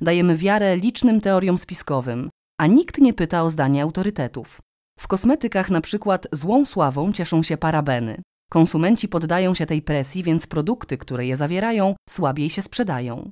Dajemy 0.00 0.36
wiarę 0.36 0.76
licznym 0.76 1.20
teoriom 1.20 1.58
spiskowym, 1.58 2.30
a 2.60 2.66
nikt 2.66 2.98
nie 2.98 3.12
pyta 3.14 3.42
o 3.42 3.50
zdanie 3.50 3.82
autorytetów. 3.82 4.60
W 4.98 5.08
kosmetykach 5.08 5.70
na 5.70 5.80
przykład 5.80 6.26
złą 6.32 6.64
sławą 6.64 7.12
cieszą 7.12 7.42
się 7.42 7.56
parabeny, 7.56 8.22
Konsumenci 8.50 9.08
poddają 9.08 9.54
się 9.54 9.66
tej 9.66 9.82
presji, 9.82 10.22
więc 10.22 10.46
produkty, 10.46 10.98
które 10.98 11.26
je 11.26 11.36
zawierają, 11.36 11.94
słabiej 12.08 12.50
się 12.50 12.62
sprzedają. 12.62 13.30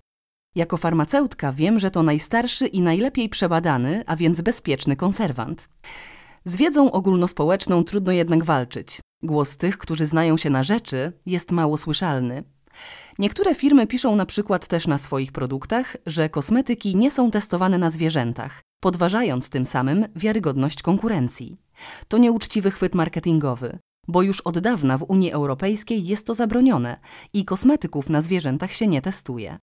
Jako 0.54 0.76
farmaceutka 0.76 1.52
wiem, 1.52 1.78
że 1.78 1.90
to 1.90 2.02
najstarszy 2.02 2.66
i 2.66 2.80
najlepiej 2.80 3.28
przebadany, 3.28 4.04
a 4.06 4.16
więc 4.16 4.40
bezpieczny 4.40 4.96
konserwant. 4.96 5.68
Z 6.44 6.56
wiedzą 6.56 6.92
ogólnospołeczną 6.92 7.84
trudno 7.84 8.12
jednak 8.12 8.44
walczyć. 8.44 9.00
Głos 9.22 9.56
tych, 9.56 9.78
którzy 9.78 10.06
znają 10.06 10.36
się 10.36 10.50
na 10.50 10.62
rzeczy, 10.62 11.12
jest 11.26 11.50
mało 11.50 11.76
słyszalny. 11.76 12.44
Niektóre 13.18 13.54
firmy 13.54 13.86
piszą 13.86 14.16
na 14.16 14.26
przykład 14.26 14.66
też 14.66 14.86
na 14.86 14.98
swoich 14.98 15.32
produktach, 15.32 15.96
że 16.06 16.28
kosmetyki 16.28 16.96
nie 16.96 17.10
są 17.10 17.30
testowane 17.30 17.78
na 17.78 17.90
zwierzętach, 17.90 18.62
podważając 18.80 19.48
tym 19.48 19.66
samym 19.66 20.06
wiarygodność 20.16 20.82
konkurencji. 20.82 21.56
To 22.08 22.18
nieuczciwy 22.18 22.70
chwyt 22.70 22.94
marketingowy 22.94 23.78
bo 24.08 24.22
już 24.22 24.40
od 24.40 24.58
dawna 24.58 24.98
w 24.98 25.02
Unii 25.02 25.32
Europejskiej 25.32 26.06
jest 26.06 26.26
to 26.26 26.34
zabronione 26.34 27.00
i 27.32 27.44
kosmetyków 27.44 28.10
na 28.10 28.20
zwierzętach 28.20 28.72
się 28.72 28.86
nie 28.86 29.02
testuje. 29.02 29.58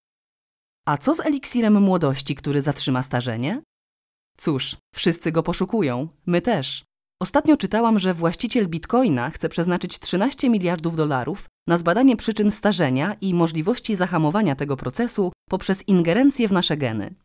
A 0.88 0.98
co 0.98 1.16
z 1.16 1.20
eliksirem 1.20 1.82
młodości, 1.82 2.36
który 2.36 2.62
zatrzyma 2.62 3.04
starzenie? 3.04 3.62
Cóż, 4.38 4.78
wszyscy 4.96 5.32
go 5.32 5.44
poszukują, 5.44 6.08
my 6.26 6.42
też. 6.42 6.84
Ostatnio 7.22 7.58
czytałam, 7.58 8.00
że 8.00 8.14
właściciel 8.14 8.68
bitcoina 8.68 9.30
chce 9.30 9.50
przeznaczyć 9.50 10.00
13 10.00 10.50
miliardów 10.50 10.96
dolarów 10.96 11.46
na 11.68 11.78
zbadanie 11.78 12.18
przyczyn 12.18 12.52
starzenia 12.52 13.16
i 13.22 13.34
możliwości 13.34 13.96
zahamowania 13.96 14.56
tego 14.56 14.78
procesu 14.78 15.32
poprzez 15.50 15.88
ingerencję 15.88 16.48
w 16.48 16.52
nasze 16.52 16.78
geny. 16.78 17.16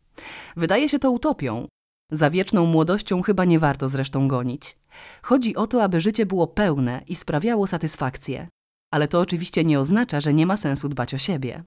Wydaje 0.55 0.89
się 0.89 0.99
to 0.99 1.11
utopią, 1.11 1.67
za 2.11 2.29
wieczną 2.29 2.65
młodością 2.65 3.21
chyba 3.21 3.45
nie 3.45 3.59
warto 3.59 3.89
zresztą 3.89 4.27
gonić. 4.27 4.77
Chodzi 5.21 5.55
o 5.55 5.67
to, 5.67 5.83
aby 5.83 6.01
życie 6.01 6.25
było 6.25 6.47
pełne 6.47 7.01
i 7.07 7.15
sprawiało 7.15 7.67
satysfakcję. 7.67 8.47
Ale 8.91 9.07
to 9.07 9.19
oczywiście 9.19 9.63
nie 9.63 9.79
oznacza, 9.79 10.19
że 10.19 10.33
nie 10.33 10.45
ma 10.45 10.57
sensu 10.57 10.89
dbać 10.89 11.13
o 11.13 11.17
siebie. 11.17 11.63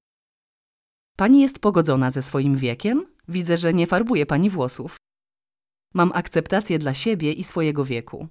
Pani 1.16 1.40
jest 1.40 1.58
pogodzona 1.58 2.10
ze 2.10 2.22
swoim 2.22 2.56
wiekiem? 2.56 3.06
Widzę, 3.28 3.58
że 3.58 3.74
nie 3.74 3.86
farbuje 3.86 4.26
pani 4.26 4.50
włosów. 4.50 4.96
Mam 5.94 6.10
akceptację 6.14 6.78
dla 6.78 6.94
siebie 6.94 7.32
i 7.32 7.44
swojego 7.44 7.84
wieku. 7.84 8.28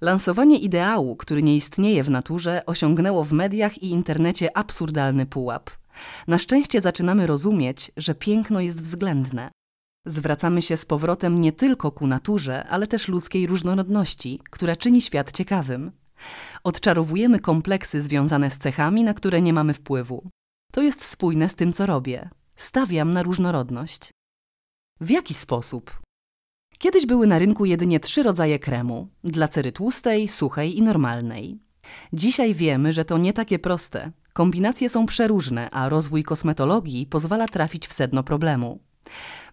Lansowanie 0.00 0.58
ideału, 0.58 1.16
który 1.16 1.42
nie 1.42 1.56
istnieje 1.56 2.04
w 2.04 2.10
naturze, 2.10 2.66
osiągnęło 2.66 3.24
w 3.24 3.32
mediach 3.32 3.82
i 3.82 3.90
internecie 3.90 4.56
absurdalny 4.56 5.26
pułap. 5.26 5.70
Na 6.28 6.38
szczęście 6.38 6.80
zaczynamy 6.80 7.26
rozumieć, 7.26 7.92
że 7.96 8.14
piękno 8.14 8.60
jest 8.60 8.80
względne. 8.82 9.50
Zwracamy 10.06 10.62
się 10.62 10.76
z 10.76 10.86
powrotem 10.86 11.40
nie 11.40 11.52
tylko 11.52 11.92
ku 11.92 12.06
naturze, 12.06 12.64
ale 12.64 12.86
też 12.86 13.08
ludzkiej 13.08 13.46
różnorodności, 13.46 14.40
która 14.50 14.76
czyni 14.76 15.02
świat 15.02 15.32
ciekawym. 15.32 15.92
Odczarowujemy 16.64 17.40
kompleksy 17.40 18.02
związane 18.02 18.50
z 18.50 18.58
cechami, 18.58 19.04
na 19.04 19.14
które 19.14 19.42
nie 19.42 19.52
mamy 19.52 19.74
wpływu. 19.74 20.30
To 20.72 20.82
jest 20.82 21.04
spójne 21.04 21.48
z 21.48 21.54
tym, 21.54 21.72
co 21.72 21.86
robię. 21.86 22.30
Stawiam 22.56 23.12
na 23.12 23.22
różnorodność. 23.22 24.10
W 25.00 25.10
jaki 25.10 25.34
sposób? 25.34 26.00
Kiedyś 26.78 27.06
były 27.06 27.26
na 27.26 27.38
rynku 27.38 27.64
jedynie 27.64 28.00
trzy 28.00 28.22
rodzaje 28.22 28.58
kremu: 28.58 29.08
dla 29.24 29.48
cery 29.48 29.72
tłustej, 29.72 30.28
suchej 30.28 30.78
i 30.78 30.82
normalnej. 30.82 31.58
Dzisiaj 32.12 32.54
wiemy, 32.54 32.92
że 32.92 33.04
to 33.04 33.18
nie 33.18 33.32
takie 33.32 33.58
proste. 33.58 34.12
Kombinacje 34.32 34.90
są 34.90 35.06
przeróżne, 35.06 35.70
a 35.70 35.88
rozwój 35.88 36.24
kosmetologii 36.24 37.06
pozwala 37.06 37.48
trafić 37.48 37.86
w 37.88 37.92
sedno 37.92 38.22
problemu. 38.22 38.80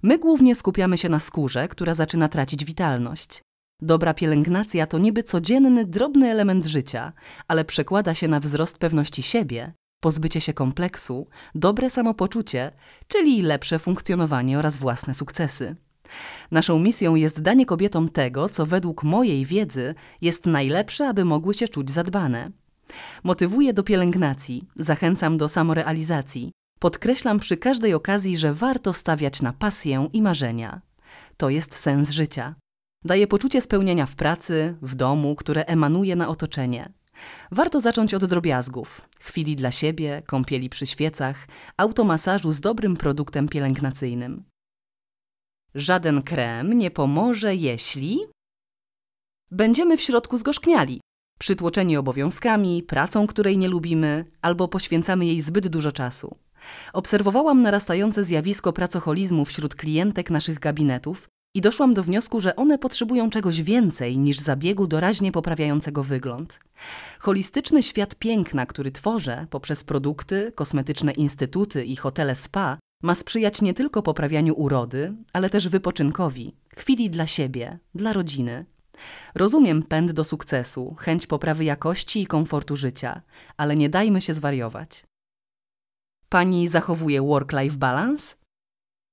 My 0.04 0.18
głównie 0.18 0.56
skupiamy 0.56 0.98
się 0.98 1.10
na 1.10 1.20
skórze, 1.20 1.68
która 1.68 1.96
zaczyna 1.96 2.28
tracić 2.28 2.66
witalność. 2.66 3.42
Dobra 3.82 4.14
pielęgnacja 4.14 4.88
to 4.88 4.98
niby 4.98 5.24
codzienny, 5.24 5.86
drobny 5.86 6.30
element 6.32 6.66
życia, 6.66 7.14
ale 7.48 7.66
przekłada 7.66 8.14
się 8.14 8.28
na 8.28 8.40
wzrost 8.40 8.78
pewności 8.78 9.22
siebie, 9.22 9.74
pozbycie 10.00 10.42
się 10.42 10.54
kompleksu, 10.54 11.28
dobre 11.56 11.90
samopoczucie, 11.90 12.72
czyli 13.08 13.42
lepsze 13.42 13.80
funkcjonowanie 13.80 14.60
oraz 14.60 14.78
własne 14.78 15.14
sukcesy. 15.14 15.76
Naszą 16.52 16.80
misją 16.80 17.16
jest 17.16 17.42
danie 17.42 17.66
kobietom 17.66 18.10
tego, 18.10 18.50
co 18.50 18.66
według 18.66 19.04
mojej 19.04 19.46
wiedzy 19.46 19.96
jest 20.22 20.46
najlepsze, 20.46 21.08
aby 21.08 21.26
mogły 21.26 21.54
się 21.54 21.68
czuć 21.68 21.92
zadbane. 21.92 22.52
Motywuję 23.24 23.74
do 23.74 23.84
pielęgnacji, 23.84 24.68
zachęcam 24.76 25.38
do 25.38 25.50
samorealizacji, 25.50 26.52
Podkreślam 26.82 27.40
przy 27.40 27.58
każdej 27.58 27.94
okazji, 27.94 28.38
że 28.38 28.54
warto 28.54 28.94
stawiać 28.94 29.42
na 29.42 29.54
pasję 29.54 30.10
i 30.14 30.22
marzenia. 30.22 30.82
To 31.38 31.50
jest 31.50 31.76
sens 31.76 32.10
życia. 32.10 32.56
Daje 33.06 33.28
poczucie 33.28 33.62
spełnienia 33.62 34.06
w 34.06 34.16
pracy, 34.16 34.78
w 34.82 34.96
domu, 34.96 35.36
które 35.36 35.66
emanuje 35.66 36.16
na 36.16 36.30
otoczenie. 36.30 36.94
Warto 37.52 37.82
zacząć 37.82 38.14
od 38.14 38.26
drobiazgów, 38.26 39.10
chwili 39.20 39.56
dla 39.56 39.72
siebie, 39.72 40.22
kąpieli 40.26 40.70
przy 40.70 40.86
świecach, 40.86 41.48
automasażu 41.78 42.52
z 42.52 42.60
dobrym 42.60 42.98
produktem 42.98 43.48
pielęgnacyjnym. 43.48 44.44
Żaden 45.76 46.22
krem 46.22 46.74
nie 46.74 46.92
pomoże, 46.92 47.56
jeśli 47.56 48.20
będziemy 49.52 49.98
w 49.98 50.02
środku 50.02 50.38
zgorzkniali, 50.38 51.02
przytłoczeni 51.40 51.98
obowiązkami, 51.98 52.84
pracą, 52.84 53.28
której 53.28 53.58
nie 53.58 53.68
lubimy, 53.68 54.26
albo 54.42 54.68
poświęcamy 54.68 55.26
jej 55.26 55.42
zbyt 55.42 55.68
dużo 55.68 55.92
czasu. 55.92 56.38
Obserwowałam 56.94 57.62
narastające 57.62 58.24
zjawisko 58.24 58.74
pracoholizmu 58.74 59.46
wśród 59.46 59.76
klientek 59.76 60.30
naszych 60.30 60.60
gabinetów 60.60 61.30
i 61.54 61.62
doszłam 61.62 61.94
do 61.94 62.04
wniosku, 62.04 62.40
że 62.40 62.56
one 62.56 62.78
potrzebują 62.78 63.30
czegoś 63.30 63.62
więcej 63.62 64.18
niż 64.18 64.40
zabiegu 64.40 64.88
doraźnie 64.88 65.32
poprawiającego 65.32 66.04
wygląd. 66.04 66.60
Holistyczny 67.20 67.84
świat 67.84 68.16
piękna, 68.16 68.66
który 68.66 68.92
tworzę 68.92 69.48
poprzez 69.50 69.84
produkty, 69.84 70.52
kosmetyczne 70.56 71.12
instytuty 71.12 71.86
i 71.86 71.96
hotele 71.96 72.36
spa, 72.36 72.78
ma 73.04 73.16
sprzyjać 73.16 73.62
nie 73.62 73.74
tylko 73.74 74.04
poprawianiu 74.04 74.54
urody, 74.54 75.14
ale 75.34 75.50
też 75.50 75.68
wypoczynkowi, 75.68 76.56
chwili 76.76 77.10
dla 77.10 77.28
siebie, 77.28 77.80
dla 77.96 78.14
rodziny. 78.14 78.66
Rozumiem 79.36 79.84
pęd 79.84 80.12
do 80.12 80.24
sukcesu, 80.24 80.96
chęć 81.00 81.28
poprawy 81.28 81.64
jakości 81.64 82.22
i 82.22 82.28
komfortu 82.28 82.76
życia, 82.76 83.22
ale 83.58 83.76
nie 83.76 83.90
dajmy 83.90 84.22
się 84.22 84.34
zwariować. 84.34 85.04
Pani 86.32 86.68
zachowuje 86.68 87.22
work-life 87.22 87.78
balance? 87.78 88.36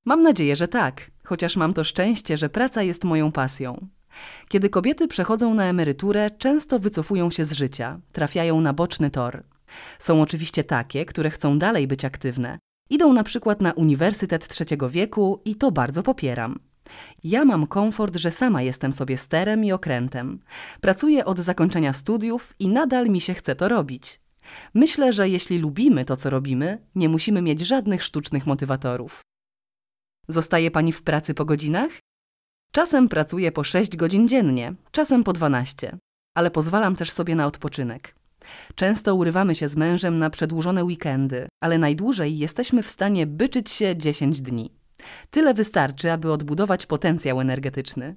Mam 0.04 0.22
nadzieję, 0.22 0.56
że 0.56 0.68
tak, 0.68 1.10
chociaż 1.24 1.56
mam 1.56 1.74
to 1.74 1.84
szczęście, 1.84 2.36
że 2.36 2.48
praca 2.48 2.82
jest 2.82 3.04
moją 3.04 3.32
pasją. 3.32 3.88
Kiedy 4.48 4.70
kobiety 4.70 5.08
przechodzą 5.08 5.54
na 5.54 5.64
emeryturę, 5.64 6.30
często 6.30 6.78
wycofują 6.78 7.30
się 7.30 7.44
z 7.44 7.52
życia, 7.52 8.00
trafiają 8.12 8.60
na 8.60 8.72
boczny 8.72 9.10
tor. 9.10 9.42
Są 9.98 10.22
oczywiście 10.22 10.64
takie, 10.64 11.04
które 11.04 11.30
chcą 11.30 11.58
dalej 11.58 11.86
być 11.86 12.04
aktywne. 12.04 12.58
Idą 12.90 13.12
na 13.12 13.24
przykład 13.24 13.60
na 13.60 13.72
Uniwersytet 13.72 14.48
Trzeciego 14.48 14.90
Wieku 14.90 15.42
i 15.44 15.54
to 15.54 15.72
bardzo 15.72 16.02
popieram. 16.02 16.58
Ja 17.24 17.44
mam 17.44 17.66
komfort, 17.66 18.16
że 18.16 18.30
sama 18.30 18.62
jestem 18.62 18.92
sobie 18.92 19.16
sterem 19.16 19.64
i 19.64 19.72
okrętem. 19.72 20.40
Pracuję 20.80 21.24
od 21.24 21.38
zakończenia 21.38 21.92
studiów 21.92 22.54
i 22.58 22.68
nadal 22.68 23.08
mi 23.08 23.20
się 23.20 23.34
chce 23.34 23.56
to 23.56 23.68
robić. 23.68 24.20
Myślę, 24.74 25.12
że 25.12 25.28
jeśli 25.28 25.58
lubimy 25.58 26.04
to, 26.04 26.16
co 26.16 26.30
robimy, 26.30 26.86
nie 26.94 27.08
musimy 27.08 27.42
mieć 27.42 27.60
żadnych 27.60 28.04
sztucznych 28.04 28.46
motywatorów. 28.46 29.20
Zostaje 30.28 30.70
pani 30.70 30.92
w 30.92 31.02
pracy 31.02 31.34
po 31.34 31.44
godzinach? 31.44 31.90
Czasem 32.72 33.08
pracuję 33.08 33.52
po 33.52 33.64
6 33.64 33.96
godzin 33.96 34.28
dziennie, 34.28 34.74
czasem 34.90 35.24
po 35.24 35.32
12, 35.32 35.98
ale 36.36 36.50
pozwalam 36.50 36.96
też 36.96 37.10
sobie 37.10 37.34
na 37.34 37.46
odpoczynek. 37.46 38.14
Często 38.74 39.14
urywamy 39.14 39.54
się 39.54 39.68
z 39.68 39.76
mężem 39.76 40.18
na 40.18 40.30
przedłużone 40.30 40.84
weekendy, 40.84 41.48
ale 41.60 41.78
najdłużej 41.78 42.38
jesteśmy 42.38 42.82
w 42.82 42.90
stanie 42.90 43.26
byczyć 43.26 43.70
się 43.70 43.96
10 43.96 44.40
dni. 44.40 44.77
Tyle 45.30 45.54
wystarczy, 45.54 46.12
aby 46.12 46.32
odbudować 46.32 46.86
potencjał 46.86 47.40
energetyczny. 47.40 48.16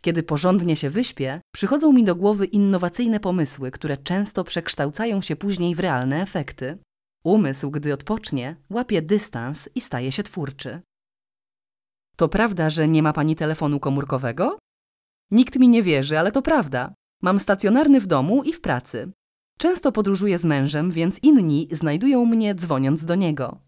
Kiedy 0.00 0.22
porządnie 0.22 0.76
się 0.76 0.90
wyśpię, 0.90 1.40
przychodzą 1.54 1.92
mi 1.92 2.04
do 2.04 2.16
głowy 2.16 2.46
innowacyjne 2.46 3.20
pomysły, 3.20 3.70
które 3.70 3.96
często 3.96 4.44
przekształcają 4.44 5.22
się 5.22 5.36
później 5.36 5.74
w 5.74 5.80
realne 5.80 6.22
efekty. 6.22 6.78
Umysł, 7.24 7.70
gdy 7.70 7.94
odpocznie, 7.94 8.56
łapie 8.70 9.02
dystans 9.02 9.68
i 9.74 9.80
staje 9.80 10.12
się 10.12 10.22
twórczy. 10.22 10.80
To 12.16 12.28
prawda, 12.28 12.70
że 12.70 12.88
nie 12.88 13.02
ma 13.02 13.12
pani 13.12 13.36
telefonu 13.36 13.80
komórkowego? 13.80 14.58
Nikt 15.30 15.56
mi 15.56 15.68
nie 15.68 15.82
wierzy, 15.82 16.18
ale 16.18 16.32
to 16.32 16.42
prawda. 16.42 16.94
Mam 17.22 17.40
stacjonarny 17.40 18.00
w 18.00 18.06
domu 18.06 18.42
i 18.42 18.52
w 18.52 18.60
pracy. 18.60 19.12
Często 19.58 19.92
podróżuję 19.92 20.38
z 20.38 20.44
mężem, 20.44 20.90
więc 20.90 21.18
inni 21.22 21.68
znajdują 21.72 22.24
mnie 22.24 22.54
dzwoniąc 22.54 23.04
do 23.04 23.14
niego. 23.14 23.60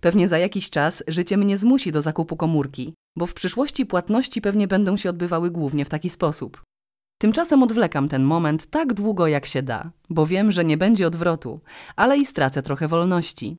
Pewnie 0.00 0.28
za 0.28 0.38
jakiś 0.38 0.70
czas 0.70 1.02
życie 1.08 1.36
mnie 1.36 1.58
zmusi 1.58 1.92
do 1.92 2.02
zakupu 2.02 2.36
komórki, 2.36 2.94
bo 3.16 3.26
w 3.26 3.34
przyszłości 3.34 3.86
płatności 3.86 4.40
pewnie 4.40 4.68
będą 4.68 4.96
się 4.96 5.10
odbywały 5.10 5.50
głównie 5.50 5.84
w 5.84 5.88
taki 5.88 6.10
sposób. 6.10 6.62
Tymczasem 7.20 7.62
odwlekam 7.62 8.08
ten 8.08 8.22
moment 8.22 8.66
tak 8.70 8.94
długo 8.94 9.26
jak 9.26 9.46
się 9.46 9.62
da, 9.62 9.90
bo 10.10 10.26
wiem, 10.26 10.52
że 10.52 10.64
nie 10.64 10.76
będzie 10.76 11.06
odwrotu, 11.06 11.60
ale 11.96 12.18
i 12.18 12.26
stracę 12.26 12.62
trochę 12.62 12.88
wolności. 12.88 13.56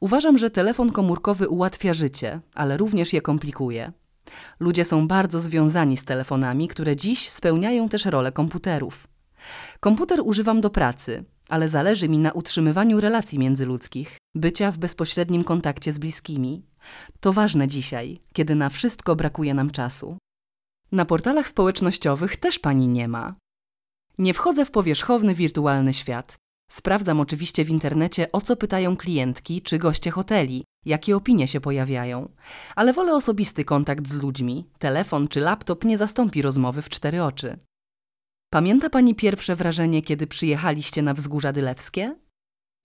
Uważam, 0.00 0.38
że 0.38 0.50
telefon 0.50 0.92
komórkowy 0.92 1.48
ułatwia 1.48 1.94
życie, 1.94 2.40
ale 2.54 2.76
również 2.76 3.12
je 3.12 3.20
komplikuje. 3.20 3.92
Ludzie 4.60 4.84
są 4.84 5.08
bardzo 5.08 5.40
związani 5.40 5.96
z 5.96 6.04
telefonami, 6.04 6.68
które 6.68 6.96
dziś 6.96 7.28
spełniają 7.28 7.88
też 7.88 8.04
rolę 8.04 8.32
komputerów. 8.32 9.08
Komputer 9.80 10.20
używam 10.24 10.60
do 10.60 10.70
pracy, 10.70 11.24
ale 11.48 11.68
zależy 11.68 12.08
mi 12.08 12.18
na 12.18 12.32
utrzymywaniu 12.32 13.00
relacji 13.00 13.38
międzyludzkich, 13.38 14.17
bycia 14.34 14.72
w 14.72 14.78
bezpośrednim 14.78 15.44
kontakcie 15.44 15.92
z 15.92 15.98
bliskimi. 15.98 16.66
To 17.20 17.32
ważne 17.32 17.68
dzisiaj, 17.68 18.20
kiedy 18.32 18.54
na 18.54 18.68
wszystko 18.68 19.16
brakuje 19.16 19.54
nam 19.54 19.70
czasu. 19.70 20.18
Na 20.92 21.04
portalach 21.04 21.48
społecznościowych 21.48 22.36
też 22.36 22.58
pani 22.58 22.88
nie 22.88 23.08
ma. 23.08 23.34
Nie 24.18 24.34
wchodzę 24.34 24.64
w 24.64 24.70
powierzchowny 24.70 25.34
wirtualny 25.34 25.94
świat. 25.94 26.36
Sprawdzam 26.70 27.20
oczywiście 27.20 27.64
w 27.64 27.70
internecie, 27.70 28.32
o 28.32 28.40
co 28.40 28.56
pytają 28.56 28.96
klientki 28.96 29.62
czy 29.62 29.78
goście 29.78 30.10
hoteli, 30.10 30.64
jakie 30.84 31.16
opinie 31.16 31.48
się 31.48 31.60
pojawiają, 31.60 32.28
ale 32.76 32.92
wolę 32.92 33.14
osobisty 33.14 33.64
kontakt 33.64 34.08
z 34.08 34.22
ludźmi. 34.22 34.66
Telefon 34.78 35.28
czy 35.28 35.40
laptop 35.40 35.84
nie 35.84 35.98
zastąpi 35.98 36.42
rozmowy 36.42 36.82
w 36.82 36.88
cztery 36.88 37.22
oczy. 37.22 37.58
Pamięta 38.50 38.90
pani 38.90 39.14
pierwsze 39.14 39.56
wrażenie, 39.56 40.02
kiedy 40.02 40.26
przyjechaliście 40.26 41.02
na 41.02 41.14
wzgórza 41.14 41.52
dylewskie? 41.52 42.16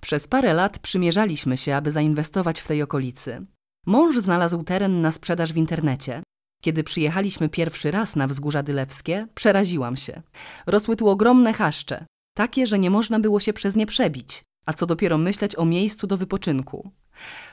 Przez 0.02 0.28
parę 0.28 0.54
lat 0.54 0.80
przymierzaliśmy 0.80 1.58
się, 1.58 1.76
aby 1.76 1.92
zainwestować 1.92 2.62
w 2.62 2.68
tej 2.68 2.82
okolicy. 2.82 3.46
Mąż 3.86 4.18
znalazł 4.18 4.64
teren 4.64 5.02
na 5.02 5.12
sprzedaż 5.12 5.54
w 5.54 5.58
internecie. 5.58 6.24
Kiedy 6.64 6.84
przyjechaliśmy 6.84 7.50
pierwszy 7.50 7.92
raz 7.92 8.16
na 8.16 8.28
wzgórza 8.28 8.64
dylewskie, 8.64 9.28
przeraziłam 9.36 9.98
się. 9.98 10.22
Rosły 10.68 10.96
tu 10.96 11.10
ogromne 11.10 11.54
chaszcze, 11.54 12.06
takie, 12.36 12.68
że 12.68 12.80
nie 12.80 12.90
można 12.90 13.20
było 13.20 13.40
się 13.40 13.54
przez 13.54 13.76
nie 13.76 13.86
przebić, 13.86 14.42
a 14.66 14.74
co 14.74 14.86
dopiero 14.86 15.18
myśleć 15.18 15.56
o 15.56 15.66
miejscu 15.66 16.08
do 16.08 16.18
wypoczynku. 16.18 16.92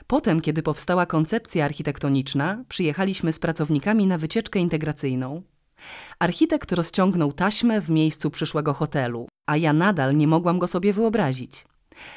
Potem, 0.07 0.41
kiedy 0.41 0.63
powstała 0.63 1.05
koncepcja 1.05 1.65
architektoniczna, 1.65 2.63
przyjechaliśmy 2.69 3.33
z 3.33 3.39
pracownikami 3.39 4.07
na 4.07 4.17
wycieczkę 4.17 4.59
integracyjną. 4.59 5.41
Architekt 6.19 6.71
rozciągnął 6.71 7.33
taśmę 7.33 7.81
w 7.81 7.89
miejscu 7.89 8.31
przyszłego 8.31 8.73
hotelu, 8.73 9.27
a 9.49 9.57
ja 9.57 9.73
nadal 9.73 10.17
nie 10.17 10.27
mogłam 10.27 10.59
go 10.59 10.67
sobie 10.67 10.93
wyobrazić. 10.93 11.65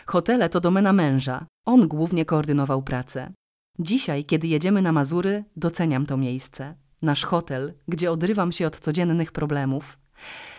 Hotele 0.06 0.48
to 0.48 0.60
domena 0.60 0.92
męża, 0.92 1.46
on 1.66 1.88
głównie 1.88 2.24
koordynował 2.24 2.82
pracę. 2.82 3.32
Dzisiaj, 3.78 4.24
kiedy 4.24 4.46
jedziemy 4.46 4.82
na 4.82 4.92
Mazury, 4.92 5.44
doceniam 5.56 6.06
to 6.06 6.16
miejsce. 6.16 6.74
Nasz 7.02 7.24
hotel, 7.24 7.74
gdzie 7.88 8.12
odrywam 8.12 8.52
się 8.52 8.66
od 8.66 8.80
codziennych 8.80 9.32
problemów. 9.32 9.98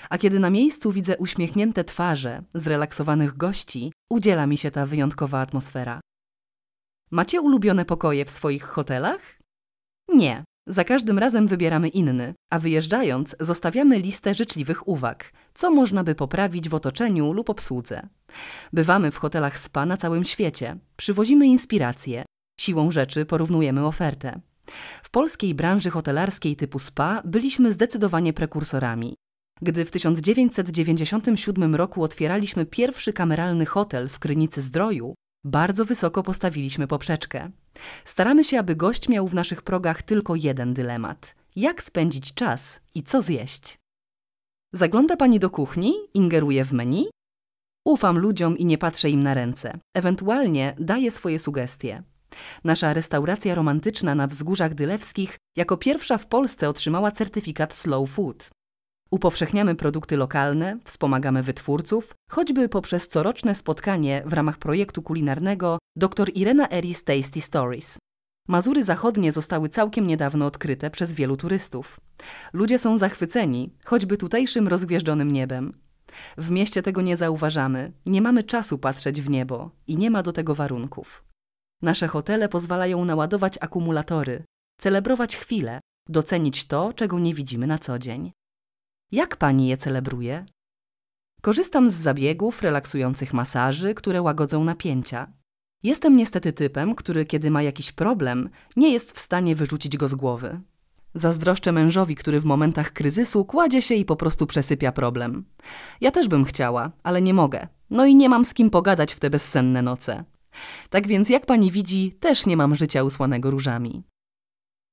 A 0.09 0.17
kiedy 0.17 0.39
na 0.39 0.49
miejscu 0.49 0.91
widzę 0.91 1.17
uśmiechnięte 1.17 1.83
twarze 1.83 2.43
zrelaksowanych 2.53 3.37
gości, 3.37 3.93
udziela 4.09 4.47
mi 4.47 4.57
się 4.57 4.71
ta 4.71 4.85
wyjątkowa 4.85 5.39
atmosfera. 5.39 5.99
Macie 7.11 7.41
ulubione 7.41 7.85
pokoje 7.85 8.25
w 8.25 8.31
swoich 8.31 8.63
hotelach? 8.63 9.39
Nie, 10.07 10.43
za 10.67 10.83
każdym 10.83 11.19
razem 11.19 11.47
wybieramy 11.47 11.87
inny, 11.89 12.33
a 12.49 12.59
wyjeżdżając 12.59 13.35
zostawiamy 13.39 13.99
listę 13.99 14.33
życzliwych 14.33 14.87
uwag, 14.87 15.33
co 15.53 15.71
można 15.71 16.03
by 16.03 16.15
poprawić 16.15 16.69
w 16.69 16.73
otoczeniu 16.73 17.33
lub 17.33 17.49
obsłudze. 17.49 18.07
Bywamy 18.73 19.11
w 19.11 19.17
hotelach 19.17 19.59
spa 19.59 19.85
na 19.85 19.97
całym 19.97 20.23
świecie, 20.23 20.77
przywozimy 20.97 21.47
inspiracje, 21.47 22.25
siłą 22.59 22.91
rzeczy 22.91 23.25
porównujemy 23.25 23.85
ofertę. 23.85 24.41
W 25.03 25.09
polskiej 25.09 25.55
branży 25.55 25.89
hotelarskiej 25.89 26.55
typu 26.55 26.79
spa 26.79 27.21
byliśmy 27.25 27.71
zdecydowanie 27.71 28.33
prekursorami. 28.33 29.15
Gdy 29.61 29.85
w 29.85 29.91
1997 29.91 31.75
roku 31.75 32.03
otwieraliśmy 32.03 32.65
pierwszy 32.65 33.13
kameralny 33.13 33.65
hotel 33.65 34.09
w 34.09 34.19
Krynicy 34.19 34.61
Zdroju, 34.61 35.15
bardzo 35.43 35.85
wysoko 35.85 36.23
postawiliśmy 36.23 36.87
poprzeczkę. 36.87 37.51
Staramy 38.05 38.43
się, 38.43 38.59
aby 38.59 38.75
gość 38.75 39.09
miał 39.09 39.27
w 39.27 39.33
naszych 39.33 39.61
progach 39.61 40.01
tylko 40.01 40.35
jeden 40.35 40.73
dylemat: 40.73 41.35
jak 41.55 41.83
spędzić 41.83 42.33
czas 42.33 42.81
i 42.95 43.03
co 43.03 43.21
zjeść. 43.21 43.77
Zagląda 44.73 45.17
pani 45.17 45.39
do 45.39 45.49
kuchni, 45.49 45.93
ingeruje 46.13 46.65
w 46.65 46.73
menu? 46.73 47.09
Ufam 47.85 48.19
ludziom 48.19 48.57
i 48.57 48.65
nie 48.65 48.77
patrzę 48.77 49.09
im 49.09 49.23
na 49.23 49.33
ręce. 49.33 49.79
Ewentualnie 49.93 50.75
daję 50.79 51.11
swoje 51.11 51.39
sugestie. 51.39 52.03
Nasza 52.63 52.93
restauracja 52.93 53.55
romantyczna 53.55 54.15
na 54.15 54.27
wzgórzach 54.27 54.73
dylewskich 54.73 55.37
jako 55.55 55.77
pierwsza 55.77 56.17
w 56.17 56.27
Polsce 56.27 56.69
otrzymała 56.69 57.11
certyfikat 57.11 57.73
Slow 57.73 58.09
Food. 58.09 58.49
Upowszechniamy 59.11 59.75
produkty 59.75 60.17
lokalne, 60.17 60.79
wspomagamy 60.83 61.43
wytwórców, 61.43 62.15
choćby 62.31 62.69
poprzez 62.69 63.07
coroczne 63.07 63.55
spotkanie 63.55 64.23
w 64.25 64.33
ramach 64.33 64.57
projektu 64.57 65.01
kulinarnego 65.01 65.77
dr 65.95 66.29
Irena 66.35 66.69
Eris 66.71 67.03
Tasty 67.03 67.41
Stories. 67.41 67.97
Mazury 68.47 68.83
Zachodnie 68.83 69.31
zostały 69.31 69.69
całkiem 69.69 70.07
niedawno 70.07 70.45
odkryte 70.45 70.89
przez 70.89 71.13
wielu 71.13 71.37
turystów. 71.37 71.99
Ludzie 72.53 72.79
są 72.79 72.97
zachwyceni, 72.97 73.73
choćby 73.85 74.17
tutejszym 74.17 74.67
rozgwieżdżonym 74.67 75.31
niebem. 75.31 75.73
W 76.37 76.51
mieście 76.51 76.81
tego 76.81 77.01
nie 77.01 77.17
zauważamy, 77.17 77.91
nie 78.05 78.21
mamy 78.21 78.43
czasu 78.43 78.77
patrzeć 78.77 79.21
w 79.21 79.29
niebo 79.29 79.71
i 79.87 79.97
nie 79.97 80.11
ma 80.11 80.23
do 80.23 80.31
tego 80.31 80.55
warunków. 80.55 81.23
Nasze 81.81 82.07
hotele 82.07 82.49
pozwalają 82.49 83.05
naładować 83.05 83.57
akumulatory, 83.61 84.43
celebrować 84.79 85.35
chwile, 85.35 85.81
docenić 86.09 86.65
to, 86.67 86.93
czego 86.93 87.19
nie 87.19 87.33
widzimy 87.33 87.67
na 87.67 87.79
co 87.79 87.99
dzień. 87.99 88.31
Jak 89.15 89.37
pani 89.37 89.67
je 89.67 89.77
celebruje? 89.77 90.45
Korzystam 91.41 91.89
z 91.89 91.93
zabiegów, 91.93 92.61
relaksujących 92.61 93.33
masaży, 93.33 93.93
które 93.93 94.21
łagodzą 94.21 94.63
napięcia. 94.63 95.27
Jestem 95.83 96.17
niestety 96.17 96.53
typem, 96.53 96.95
który 96.95 97.25
kiedy 97.25 97.51
ma 97.51 97.61
jakiś 97.61 97.91
problem, 97.91 98.49
nie 98.75 98.93
jest 98.93 99.11
w 99.11 99.19
stanie 99.19 99.55
wyrzucić 99.55 99.97
go 99.97 100.07
z 100.07 100.15
głowy. 100.15 100.59
Zazdroszczę 101.13 101.71
mężowi, 101.71 102.15
który 102.15 102.39
w 102.39 102.45
momentach 102.45 102.93
kryzysu 102.93 103.45
kładzie 103.45 103.81
się 103.81 103.95
i 103.95 104.05
po 104.05 104.15
prostu 104.15 104.47
przesypia 104.47 104.91
problem. 104.91 105.45
Ja 106.01 106.11
też 106.11 106.27
bym 106.27 106.45
chciała, 106.45 106.91
ale 107.03 107.21
nie 107.21 107.33
mogę. 107.33 107.67
No 107.89 108.05
i 108.05 108.15
nie 108.15 108.29
mam 108.29 108.45
z 108.45 108.53
kim 108.53 108.69
pogadać 108.69 109.13
w 109.13 109.19
te 109.19 109.29
bezsenne 109.29 109.81
noce. 109.81 110.23
Tak 110.89 111.07
więc, 111.07 111.29
jak 111.29 111.45
pani 111.45 111.71
widzi, 111.71 112.11
też 112.19 112.45
nie 112.45 112.57
mam 112.57 112.75
życia 112.75 113.03
usłanego 113.03 113.51
różami. 113.51 114.03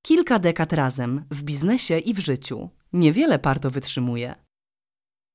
Kilka 0.03 0.39
dekad 0.39 0.73
razem, 0.73 1.25
w 1.31 1.43
biznesie 1.43 1.99
i 1.99 2.15
w 2.15 2.19
życiu. 2.19 2.71
Niewiele 2.93 3.39
par 3.39 3.61
to 3.61 3.71
wytrzymuje. 3.71 4.35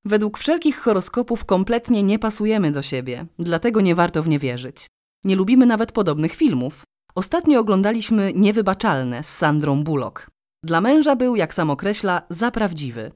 Według 0.05 0.37
wszelkich 0.37 0.79
horoskopów 0.79 1.45
kompletnie 1.45 2.03
nie 2.03 2.19
pasujemy 2.19 2.71
do 2.71 2.81
siebie, 2.81 3.25
dlatego 3.39 3.81
nie 3.81 3.95
warto 3.95 4.23
w 4.23 4.27
nie 4.27 4.39
wierzyć. 4.39 4.87
Nie 5.23 5.35
lubimy 5.35 5.65
nawet 5.65 5.91
podobnych 5.91 6.33
filmów. 6.33 6.83
Ostatnio 7.15 7.59
oglądaliśmy 7.59 8.33
Niewybaczalne 8.35 9.23
z 9.23 9.29
Sandrą 9.37 9.83
Bullock. 9.83 10.27
Dla 10.63 10.81
męża 10.81 11.15
był, 11.15 11.35
jak 11.35 11.53
sam 11.53 11.69
określa, 11.69 12.21
za 12.29 12.51
prawdziwy. 12.51 13.11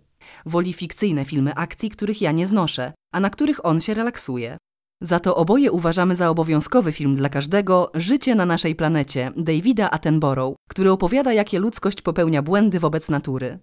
Woli 0.46 0.74
fikcyjne 0.74 1.26
filmy 1.26 1.56
akcji, 1.56 1.90
których 1.90 2.22
ja 2.22 2.32
nie 2.32 2.48
znoszę, 2.48 2.94
a 3.14 3.20
na 3.20 3.30
których 3.30 3.66
on 3.66 3.82
się 3.82 3.94
relaksuje. 3.94 4.58
Za 5.02 5.20
to 5.20 5.36
oboje 5.36 5.72
uważamy 5.72 6.16
za 6.16 6.30
obowiązkowy 6.30 6.92
film 6.92 7.16
dla 7.16 7.30
każdego 7.30 7.92
Życie 7.96 8.36
na 8.36 8.46
naszej 8.46 8.76
planecie 8.76 9.32
Davida 9.38 9.92
Attenborough, 9.92 10.56
który 10.70 10.92
opowiada, 10.92 11.34
jakie 11.34 11.60
ludzkość 11.60 12.02
popełnia 12.02 12.42
błędy 12.42 12.80
wobec 12.80 13.10
natury. 13.10 13.60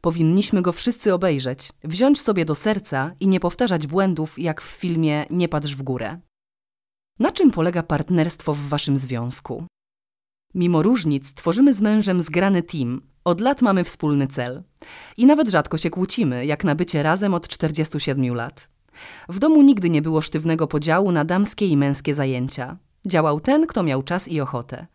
Powinniśmy 0.00 0.62
go 0.62 0.72
wszyscy 0.72 1.14
obejrzeć, 1.14 1.72
wziąć 1.84 2.20
sobie 2.20 2.44
do 2.44 2.54
serca 2.54 3.12
i 3.20 3.28
nie 3.28 3.40
powtarzać 3.40 3.86
błędów, 3.86 4.38
jak 4.38 4.60
w 4.60 4.64
filmie 4.64 5.24
Nie 5.30 5.48
patrz 5.48 5.74
w 5.74 5.82
górę. 5.82 6.20
Na 7.18 7.32
czym 7.32 7.50
polega 7.50 7.82
partnerstwo 7.82 8.54
w 8.54 8.68
waszym 8.68 8.96
związku? 8.96 9.64
Mimo 10.54 10.82
różnic 10.82 11.34
tworzymy 11.34 11.74
z 11.74 11.80
mężem 11.80 12.22
zgrany 12.22 12.62
team. 12.62 13.02
Od 13.24 13.40
lat 13.40 13.62
mamy 13.62 13.84
wspólny 13.84 14.26
cel. 14.26 14.62
I 15.16 15.26
nawet 15.26 15.48
rzadko 15.48 15.78
się 15.78 15.90
kłócimy, 15.90 16.46
jak 16.46 16.64
na 16.64 16.74
bycie 16.74 17.02
razem 17.02 17.34
od 17.34 17.48
47 17.48 18.34
lat. 18.34 18.68
W 19.28 19.38
domu 19.38 19.62
nigdy 19.62 19.90
nie 19.90 20.02
było 20.02 20.20
sztywnego 20.20 20.66
podziału 20.66 21.12
na 21.12 21.24
damskie 21.24 21.66
i 21.66 21.76
męskie 21.76 22.14
zajęcia. 22.14 22.76
Działał 23.06 23.40
ten, 23.40 23.66
kto 23.66 23.82
miał 23.82 24.02
czas 24.02 24.28
i 24.28 24.40
ochotę. 24.40 24.86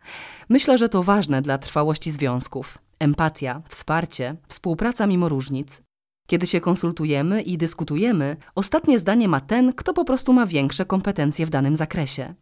Myślę, 0.48 0.78
że 0.78 0.88
to 0.88 1.02
ważne 1.02 1.42
dla 1.42 1.58
trwałości 1.58 2.10
związków. 2.10 2.78
Empatia, 2.98 3.62
wsparcie, 3.68 4.36
współpraca 4.48 5.06
mimo 5.06 5.28
różnic. 5.28 5.82
Kiedy 6.26 6.46
się 6.46 6.60
konsultujemy 6.60 7.42
i 7.42 7.58
dyskutujemy, 7.58 8.36
ostatnie 8.54 8.98
zdanie 8.98 9.28
ma 9.28 9.40
ten, 9.40 9.72
kto 9.72 9.94
po 9.94 10.04
prostu 10.04 10.32
ma 10.32 10.46
większe 10.46 10.84
kompetencje 10.84 11.46
w 11.46 11.50
danym 11.50 11.76
zakresie. 11.76 12.34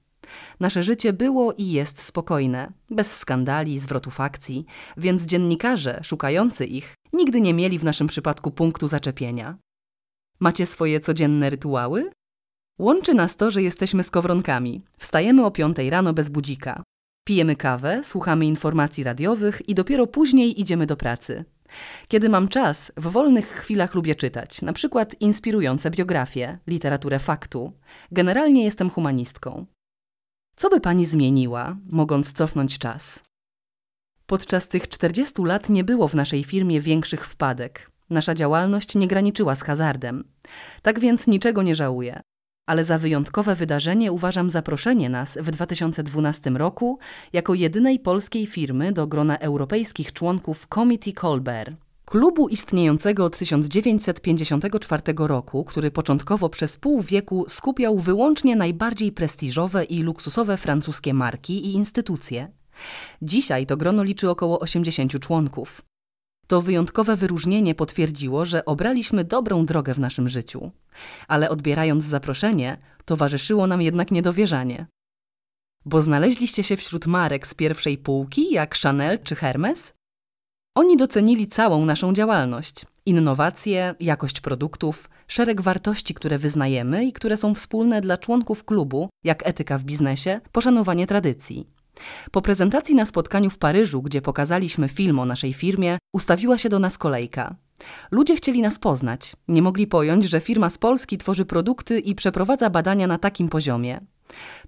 Nasze 0.61 0.83
życie 0.83 1.13
było 1.13 1.53
i 1.53 1.67
jest 1.67 2.03
spokojne, 2.03 2.73
bez 2.91 3.17
skandali, 3.17 3.79
zwrotów 3.79 4.21
akcji, 4.21 4.67
więc 4.97 5.23
dziennikarze, 5.23 6.01
szukający 6.03 6.65
ich, 6.65 6.95
nigdy 7.13 7.41
nie 7.41 7.55
mieli 7.55 7.79
w 7.79 7.85
naszym 7.85 8.07
przypadku 8.07 8.51
punktu 8.51 8.89
zaczepienia. 8.89 9.57
Macie 10.41 10.67
swoje 10.67 11.01
codzienne 11.01 11.51
rytuały? 11.51 12.11
Łączy 12.79 13.15
nas 13.15 13.37
to, 13.37 13.51
że 13.51 13.63
jesteśmy 13.63 14.03
skowronkami. 14.03 14.83
Wstajemy 14.99 15.45
o 15.45 15.51
piątej 15.51 15.91
rano 15.91 16.13
bez 16.13 16.29
budzika. 16.29 16.83
Pijemy 17.27 17.57
kawę, 17.57 18.01
słuchamy 18.05 18.47
informacji 18.47 19.05
radiowych 19.05 19.69
i 19.69 19.75
dopiero 19.75 20.07
później 20.07 20.61
idziemy 20.61 20.87
do 20.87 20.97
pracy. 20.97 21.45
Kiedy 22.09 22.29
mam 22.29 22.49
czas, 22.49 22.93
w 22.97 23.07
wolnych 23.07 23.47
chwilach 23.49 23.95
lubię 23.95 24.15
czytać, 24.15 24.63
na 24.63 24.73
przykład 24.73 25.21
inspirujące 25.21 25.91
biografie, 25.91 26.59
literaturę 26.67 27.19
faktu. 27.19 27.73
Generalnie 28.13 28.65
jestem 28.65 28.91
humanistką. 28.91 29.67
Co 30.57 30.71
by 30.71 30.81
pani 30.81 31.07
zmieniła, 31.07 31.77
mogąc 31.91 32.33
cofnąć 32.33 32.79
czas? 32.79 33.23
Podczas 34.27 34.69
tych 34.69 34.89
40 34.89 35.43
lat 35.43 35.69
nie 35.69 35.85
było 35.85 36.09
w 36.09 36.15
naszej 36.15 36.45
firmie 36.45 36.81
większych 36.81 37.27
wpadek. 37.27 37.91
Nasza 38.11 38.35
działalność 38.35 38.95
nie 38.95 39.09
graniczyła 39.09 39.55
z 39.57 39.63
hazardem. 39.63 40.25
Tak 40.83 41.01
więc 41.01 41.27
niczego 41.27 41.63
nie 41.63 41.75
żałuję. 41.75 42.21
Ale 42.67 42.85
za 42.85 42.99
wyjątkowe 42.99 43.55
wydarzenie 43.55 44.13
uważam 44.13 44.51
zaproszenie 44.51 45.11
nas 45.11 45.39
w 45.41 45.51
2012 45.51 46.51
roku 46.51 46.99
jako 47.33 47.55
jedynej 47.55 47.99
polskiej 47.99 48.47
firmy 48.47 48.93
do 48.93 49.07
grona 49.07 49.39
europejskich 49.39 50.13
członków 50.13 50.67
Committee 50.75 51.15
Colbert. 51.15 51.75
Klubu 52.05 52.49
istniejącego 52.49 53.25
od 53.25 53.39
1954 53.39 55.03
roku, 55.19 55.65
który 55.65 55.91
początkowo 55.91 56.49
przez 56.49 56.77
pół 56.77 57.03
wieku 57.03 57.45
skupiał 57.49 57.99
wyłącznie 57.99 58.57
najbardziej 58.57 59.13
prestiżowe 59.13 59.85
i 59.85 60.03
luksusowe 60.03 60.57
francuskie 60.57 61.15
marki 61.15 61.67
i 61.67 61.73
instytucje. 61.73 62.49
Dzisiaj 63.23 63.67
to 63.67 63.77
grono 63.77 64.03
liczy 64.03 64.31
około 64.31 64.61
80 64.61 65.21
członków. 65.21 65.83
To 66.47 66.63
wyjątkowe 66.63 67.17
wyróżnienie 67.17 67.75
potwierdziło, 67.75 68.45
że 68.45 68.65
obraliśmy 68.65 69.25
dobrą 69.25 69.67
drogę 69.67 69.95
w 69.95 69.99
naszym 69.99 70.29
życiu. 70.29 70.71
Ale 71.29 71.51
odbierając 71.51 72.05
zaproszenie, 72.05 72.79
towarzyszyło 73.05 73.67
nam 73.67 73.83
jednak 73.83 74.11
niedowierzanie. 74.11 74.87
Bo 75.85 76.03
znaleźliście 76.03 76.65
się 76.65 76.77
wśród 76.77 77.07
marek 77.07 77.47
z 77.47 77.55
pierwszej 77.55 77.99
półki, 77.99 78.53
jak 78.53 78.75
Chanel 78.79 79.19
czy 79.23 79.35
Hermes? 79.35 79.93
Oni 80.75 80.97
docenili 80.97 81.49
całą 81.49 81.85
naszą 81.85 82.13
działalność 82.13 82.87
innowacje, 83.07 83.95
jakość 84.01 84.41
produktów, 84.41 85.11
szereg 85.29 85.61
wartości, 85.61 86.15
które 86.15 86.39
wyznajemy 86.39 87.05
i 87.05 87.13
które 87.13 87.37
są 87.37 87.55
wspólne 87.55 88.01
dla 88.01 88.19
członków 88.19 88.65
klubu, 88.65 89.09
jak 89.25 89.47
etyka 89.47 89.79
w 89.79 89.85
biznesie, 89.85 90.41
poszanowanie 90.53 91.07
tradycji. 91.07 91.67
Po 92.31 92.43
prezentacji 92.43 92.95
na 92.95 93.07
spotkaniu 93.07 93.51
w 93.51 93.59
Paryżu, 93.59 94.03
gdzie 94.03 94.23
pokazaliśmy 94.23 94.89
film 94.89 95.19
o 95.19 95.25
naszej 95.25 95.53
firmie, 95.53 95.99
ustawiła 96.13 96.59
się 96.59 96.69
do 96.69 96.79
nas 96.79 96.99
kolejka. 96.99 97.57
Ludzie 98.11 98.37
chcieli 98.37 98.63
nas 98.63 98.79
poznać. 98.79 99.37
Nie 99.49 99.63
mogli 99.63 99.87
pojąć, 99.87 100.25
że 100.25 100.41
firma 100.41 100.71
z 100.71 100.79
Polski 100.79 101.19
tworzy 101.19 101.45
produkty 101.45 101.99
i 101.99 102.15
przeprowadza 102.15 102.71
badania 102.71 103.07
na 103.07 103.19
takim 103.19 103.49
poziomie. 103.49 104.01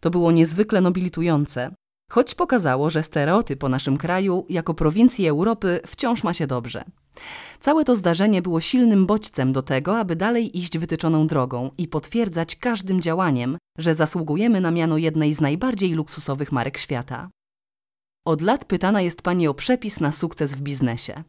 To 0.01 0.11
było 0.11 0.33
niezwykle 0.33 0.81
nobilitujące, 0.81 1.71
choć 2.11 2.35
pokazało, 2.35 2.91
że 2.91 3.03
stereotyp 3.03 3.65
o 3.65 3.69
naszym 3.69 3.97
kraju 3.97 4.47
jako 4.49 4.75
prowincji 4.75 5.27
Europy 5.29 5.81
wciąż 5.87 6.25
ma 6.25 6.35
się 6.35 6.47
dobrze. 6.47 6.85
Całe 7.61 7.85
to 7.85 7.97
zdarzenie 7.97 8.43
było 8.43 8.61
silnym 8.61 9.07
bodźcem 9.07 9.53
do 9.53 9.63
tego, 9.63 9.99
aby 9.99 10.17
dalej 10.17 10.59
iść 10.59 10.79
wytyczoną 10.79 11.27
drogą 11.27 11.71
i 11.79 11.89
potwierdzać 11.89 12.57
każdym 12.57 13.01
działaniem, 13.01 13.59
że 13.79 13.95
zasługujemy 13.95 14.61
na 14.61 14.71
miano 14.71 14.99
jednej 14.99 15.35
z 15.35 15.41
najbardziej 15.41 15.93
luksusowych 15.93 16.53
marek 16.53 16.79
świata. 16.79 17.31
Od 18.27 18.43
lat 18.43 18.65
pytana 18.65 19.01
jest 19.01 19.23
pani 19.23 19.49
o 19.49 19.55
przepis 19.55 20.01
na 20.01 20.13
sukces 20.13 20.55
w 20.55 20.61
biznesie. 20.61 21.25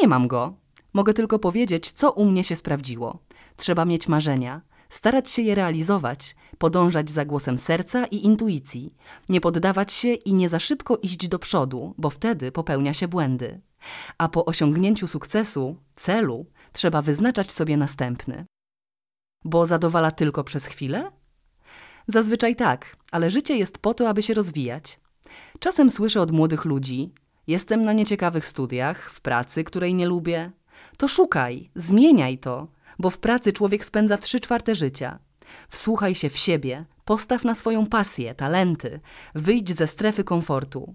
Nie 0.00 0.08
mam 0.08 0.28
go. 0.28 0.54
Mogę 0.92 1.14
tylko 1.14 1.38
powiedzieć, 1.38 1.92
co 1.92 2.12
u 2.12 2.24
mnie 2.24 2.44
się 2.44 2.56
sprawdziło. 2.56 3.18
Trzeba 3.56 3.84
mieć 3.84 4.08
marzenia, 4.08 4.60
starać 4.88 5.30
się 5.30 5.42
je 5.42 5.54
realizować, 5.54 6.36
podążać 6.58 7.10
za 7.10 7.24
głosem 7.24 7.58
serca 7.58 8.06
i 8.06 8.24
intuicji, 8.24 8.94
nie 9.28 9.40
poddawać 9.40 9.92
się 9.92 10.14
i 10.14 10.32
nie 10.34 10.48
za 10.48 10.58
szybko 10.60 10.96
iść 10.96 11.28
do 11.28 11.38
przodu, 11.38 11.94
bo 11.98 12.10
wtedy 12.10 12.52
popełnia 12.52 12.94
się 12.94 13.08
błędy. 13.08 13.60
A 14.18 14.28
po 14.28 14.44
osiągnięciu 14.44 15.06
sukcesu, 15.06 15.76
celu, 15.96 16.46
trzeba 16.72 17.02
wyznaczać 17.02 17.52
sobie 17.52 17.76
następny. 17.76 18.44
Bo 19.44 19.66
zadowala 19.66 20.10
tylko 20.10 20.44
przez 20.44 20.66
chwilę? 20.66 21.10
Zazwyczaj 22.06 22.56
tak, 22.56 22.96
ale 23.12 23.30
życie 23.30 23.56
jest 23.56 23.78
po 23.78 23.94
to, 23.94 24.08
aby 24.08 24.22
się 24.22 24.34
rozwijać. 24.34 25.00
Czasem 25.58 25.90
słyszę 25.90 26.20
od 26.20 26.30
młodych 26.30 26.64
ludzi: 26.64 27.12
Jestem 27.46 27.82
na 27.82 27.92
nieciekawych 27.92 28.46
studiach, 28.46 29.10
w 29.10 29.20
pracy, 29.20 29.64
której 29.64 29.94
nie 29.94 30.06
lubię. 30.06 30.50
To 30.96 31.08
szukaj, 31.08 31.70
zmieniaj 31.74 32.38
to, 32.38 32.68
bo 32.98 33.10
w 33.10 33.18
pracy 33.18 33.52
człowiek 33.52 33.84
spędza 33.84 34.18
trzy 34.18 34.40
czwarte 34.40 34.74
życia. 34.74 35.18
Wsłuchaj 35.68 36.14
się 36.14 36.30
w 36.30 36.36
siebie, 36.36 36.84
postaw 37.04 37.44
na 37.44 37.54
swoją 37.54 37.86
pasję, 37.86 38.34
talenty, 38.34 39.00
wyjdź 39.34 39.76
ze 39.76 39.86
strefy 39.86 40.24
komfortu. 40.24 40.94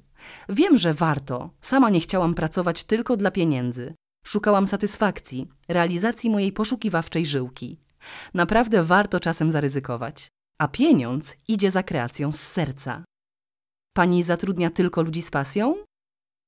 Wiem, 0.50 0.78
że 0.78 0.94
warto. 0.94 1.50
Sama 1.62 1.90
nie 1.90 2.00
chciałam 2.00 2.36
pracować 2.36 2.84
tylko 2.84 3.18
dla 3.18 3.32
pieniędzy. 3.32 3.94
Szukałam 4.26 4.68
satysfakcji, 4.68 5.50
realizacji 5.68 6.30
mojej 6.30 6.52
poszukiwawczej 6.52 7.26
żyłki. 7.26 7.80
Naprawdę 8.34 8.84
warto 8.84 9.20
czasem 9.20 9.52
zaryzykować. 9.52 10.28
A 10.58 10.68
pieniądz 10.68 11.36
idzie 11.48 11.72
za 11.72 11.84
kreacją 11.84 12.32
z 12.32 12.40
serca. 12.40 13.04
Pani 13.94 14.24
zatrudnia 14.24 14.70
tylko 14.70 15.02
ludzi 15.02 15.22
z 15.22 15.32
pasją? 15.32 15.76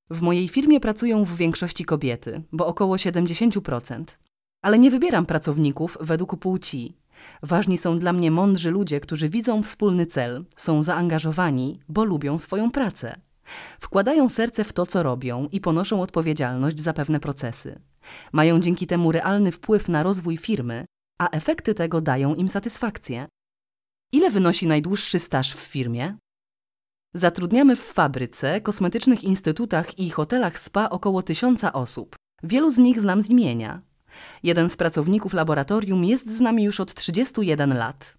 W 0.10 0.22
mojej 0.22 0.48
firmie 0.48 0.80
pracują 0.80 1.26
w 1.26 1.36
większości 1.36 1.86
kobiety, 1.86 2.42
bo 2.52 2.68
około 2.68 2.96
70%. 2.96 4.04
Ale 4.66 4.80
nie 4.80 4.92
wybieram 4.92 5.26
pracowników 5.26 5.98
według 6.02 6.40
płci. 6.40 6.98
Ważni 7.44 7.78
są 7.78 8.00
dla 8.00 8.14
mnie 8.14 8.32
mądrzy 8.32 8.72
ludzie, 8.72 9.00
którzy 9.00 9.30
widzą 9.30 9.64
wspólny 9.64 10.06
cel, 10.06 10.46
są 10.56 10.82
zaangażowani, 10.84 11.80
bo 11.90 12.04
lubią 12.04 12.38
swoją 12.38 12.72
pracę. 12.72 13.22
Wkładają 13.80 14.30
serce 14.30 14.64
w 14.64 14.74
to, 14.74 14.86
co 14.86 15.04
robią 15.04 15.48
i 15.52 15.62
ponoszą 15.62 16.02
odpowiedzialność 16.02 16.82
za 16.82 16.94
pewne 16.94 17.20
procesy. 17.20 17.80
Mają 18.34 18.60
dzięki 18.60 18.88
temu 18.88 19.12
realny 19.12 19.52
wpływ 19.52 19.90
na 19.90 20.04
rozwój 20.04 20.38
firmy, 20.38 20.86
a 21.22 21.30
efekty 21.30 21.74
tego 21.74 22.02
dają 22.02 22.36
im 22.36 22.50
satysfakcję. 22.50 23.28
Ile 24.12 24.32
wynosi 24.32 24.68
najdłuższy 24.68 25.20
staż 25.20 25.56
w 25.56 25.60
firmie? 25.60 26.18
Zatrudniamy 27.14 27.76
w 27.76 27.82
fabryce, 27.82 28.62
kosmetycznych 28.62 29.24
instytutach 29.24 30.00
i 30.00 30.10
hotelach 30.10 30.60
spa 30.60 30.90
około 30.90 31.22
tysiąca 31.22 31.74
osób. 31.74 32.16
Wielu 32.44 32.72
z 32.72 32.78
nich 32.78 33.02
znam 33.02 33.22
z 33.22 33.30
imienia. 33.30 33.82
Jeden 34.44 34.70
z 34.70 34.78
pracowników 34.78 35.34
laboratorium 35.34 36.06
jest 36.06 36.38
z 36.38 36.40
nami 36.40 36.64
już 36.64 36.80
od 36.80 36.94
31 36.94 37.78
lat. 37.78 38.18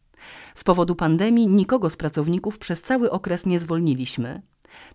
Z 0.54 0.64
powodu 0.64 0.94
pandemii 0.94 1.46
nikogo 1.46 1.90
z 1.90 1.96
pracowników 1.96 2.58
przez 2.58 2.82
cały 2.82 3.10
okres 3.10 3.46
nie 3.46 3.58
zwolniliśmy. 3.58 4.42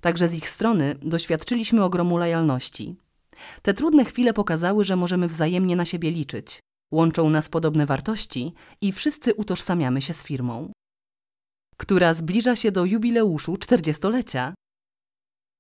Także 0.02 0.28
z 0.28 0.34
ich 0.34 0.50
strony 0.50 0.96
doświadczyliśmy 1.02 1.84
ogromu 1.84 2.18
lojalności. 2.18 2.96
Te 3.62 3.74
trudne 3.74 4.06
chwile 4.06 4.34
pokazały, 4.34 4.84
że 4.84 4.96
możemy 4.96 5.28
wzajemnie 5.28 5.76
na 5.76 5.86
siebie 5.86 6.12
liczyć. 6.12 6.60
Łączą 6.92 7.30
nas 7.30 7.50
podobne 7.50 7.86
wartości 7.86 8.54
i 8.82 8.92
wszyscy 8.92 9.34
utożsamiamy 9.34 10.02
się 10.02 10.14
z 10.14 10.24
firmą, 10.24 10.72
która 11.78 12.14
zbliża 12.14 12.56
się 12.56 12.72
do 12.72 12.86
jubileuszu 12.86 13.54
40-lecia. 13.54 14.54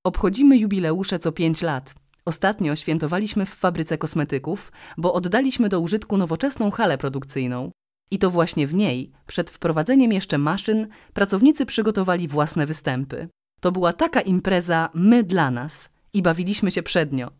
Obchodzimy 0.05 0.57
jubileusze 0.57 1.19
co 1.19 1.31
5 1.31 1.61
lat. 1.61 1.93
Ostatnio 2.25 2.75
świętowaliśmy 2.75 3.45
w 3.45 3.49
fabryce 3.49 3.97
kosmetyków, 3.97 4.71
bo 4.97 5.13
oddaliśmy 5.13 5.69
do 5.69 5.79
użytku 5.79 6.17
nowoczesną 6.17 6.71
halę 6.71 6.97
produkcyjną. 6.97 7.71
I 8.11 8.19
to 8.19 8.31
właśnie 8.31 8.67
w 8.67 8.73
niej, 8.73 9.11
przed 9.27 9.49
wprowadzeniem 9.49 10.11
jeszcze 10.11 10.37
maszyn, 10.37 10.87
pracownicy 11.13 11.65
przygotowali 11.65 12.27
własne 12.27 12.65
występy. 12.65 13.27
To 13.61 13.71
była 13.71 13.93
taka 13.93 14.21
impreza 14.21 14.89
my 14.93 15.23
dla 15.23 15.51
nas 15.51 15.89
i 16.13 16.21
bawiliśmy 16.21 16.71
się 16.71 16.83
przednio. 16.83 17.31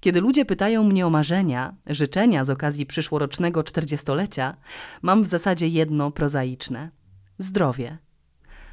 Kiedy 0.00 0.20
ludzie 0.20 0.44
pytają 0.44 0.84
mnie 0.84 1.06
o 1.06 1.10
marzenia, 1.10 1.74
życzenia 1.86 2.44
z 2.44 2.50
okazji 2.50 2.86
przyszłorocznego 2.86 3.64
czterdziestolecia, 3.64 4.56
mam 5.02 5.22
w 5.22 5.26
zasadzie 5.26 5.68
jedno 5.68 6.10
prozaiczne: 6.10 6.90
zdrowie. 7.38 7.98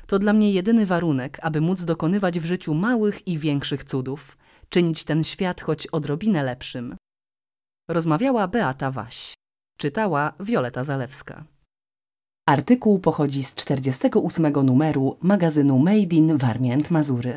To 0.08 0.20
dla 0.20 0.34
mnie 0.34 0.52
jedyny 0.52 0.86
warunek, 0.86 1.38
aby 1.42 1.62
móc 1.62 1.84
dokonywać 1.84 2.40
w 2.40 2.46
życiu 2.46 2.74
małych 2.74 3.28
i 3.28 3.40
większych 3.40 3.84
cudów, 3.84 4.38
czynić 4.74 5.04
ten 5.04 5.24
świat 5.24 5.62
choć 5.62 5.88
odrobinę 5.88 6.44
lepszym. 6.44 6.96
Rozmawiała 7.90 8.48
Beata 8.48 8.92
Waś. 8.92 9.34
Czytała 9.78 10.34
Wioleta 10.40 10.84
Zalewska. 10.84 11.44
Artykuł 12.50 13.00
pochodzi 13.00 13.44
z 13.44 13.56
48 13.56 14.54
numeru 14.66 15.18
magazynu 15.22 15.80
Made 15.80 16.16
in 16.16 16.38
Warmię 16.38 16.78
Mazury. 16.90 17.34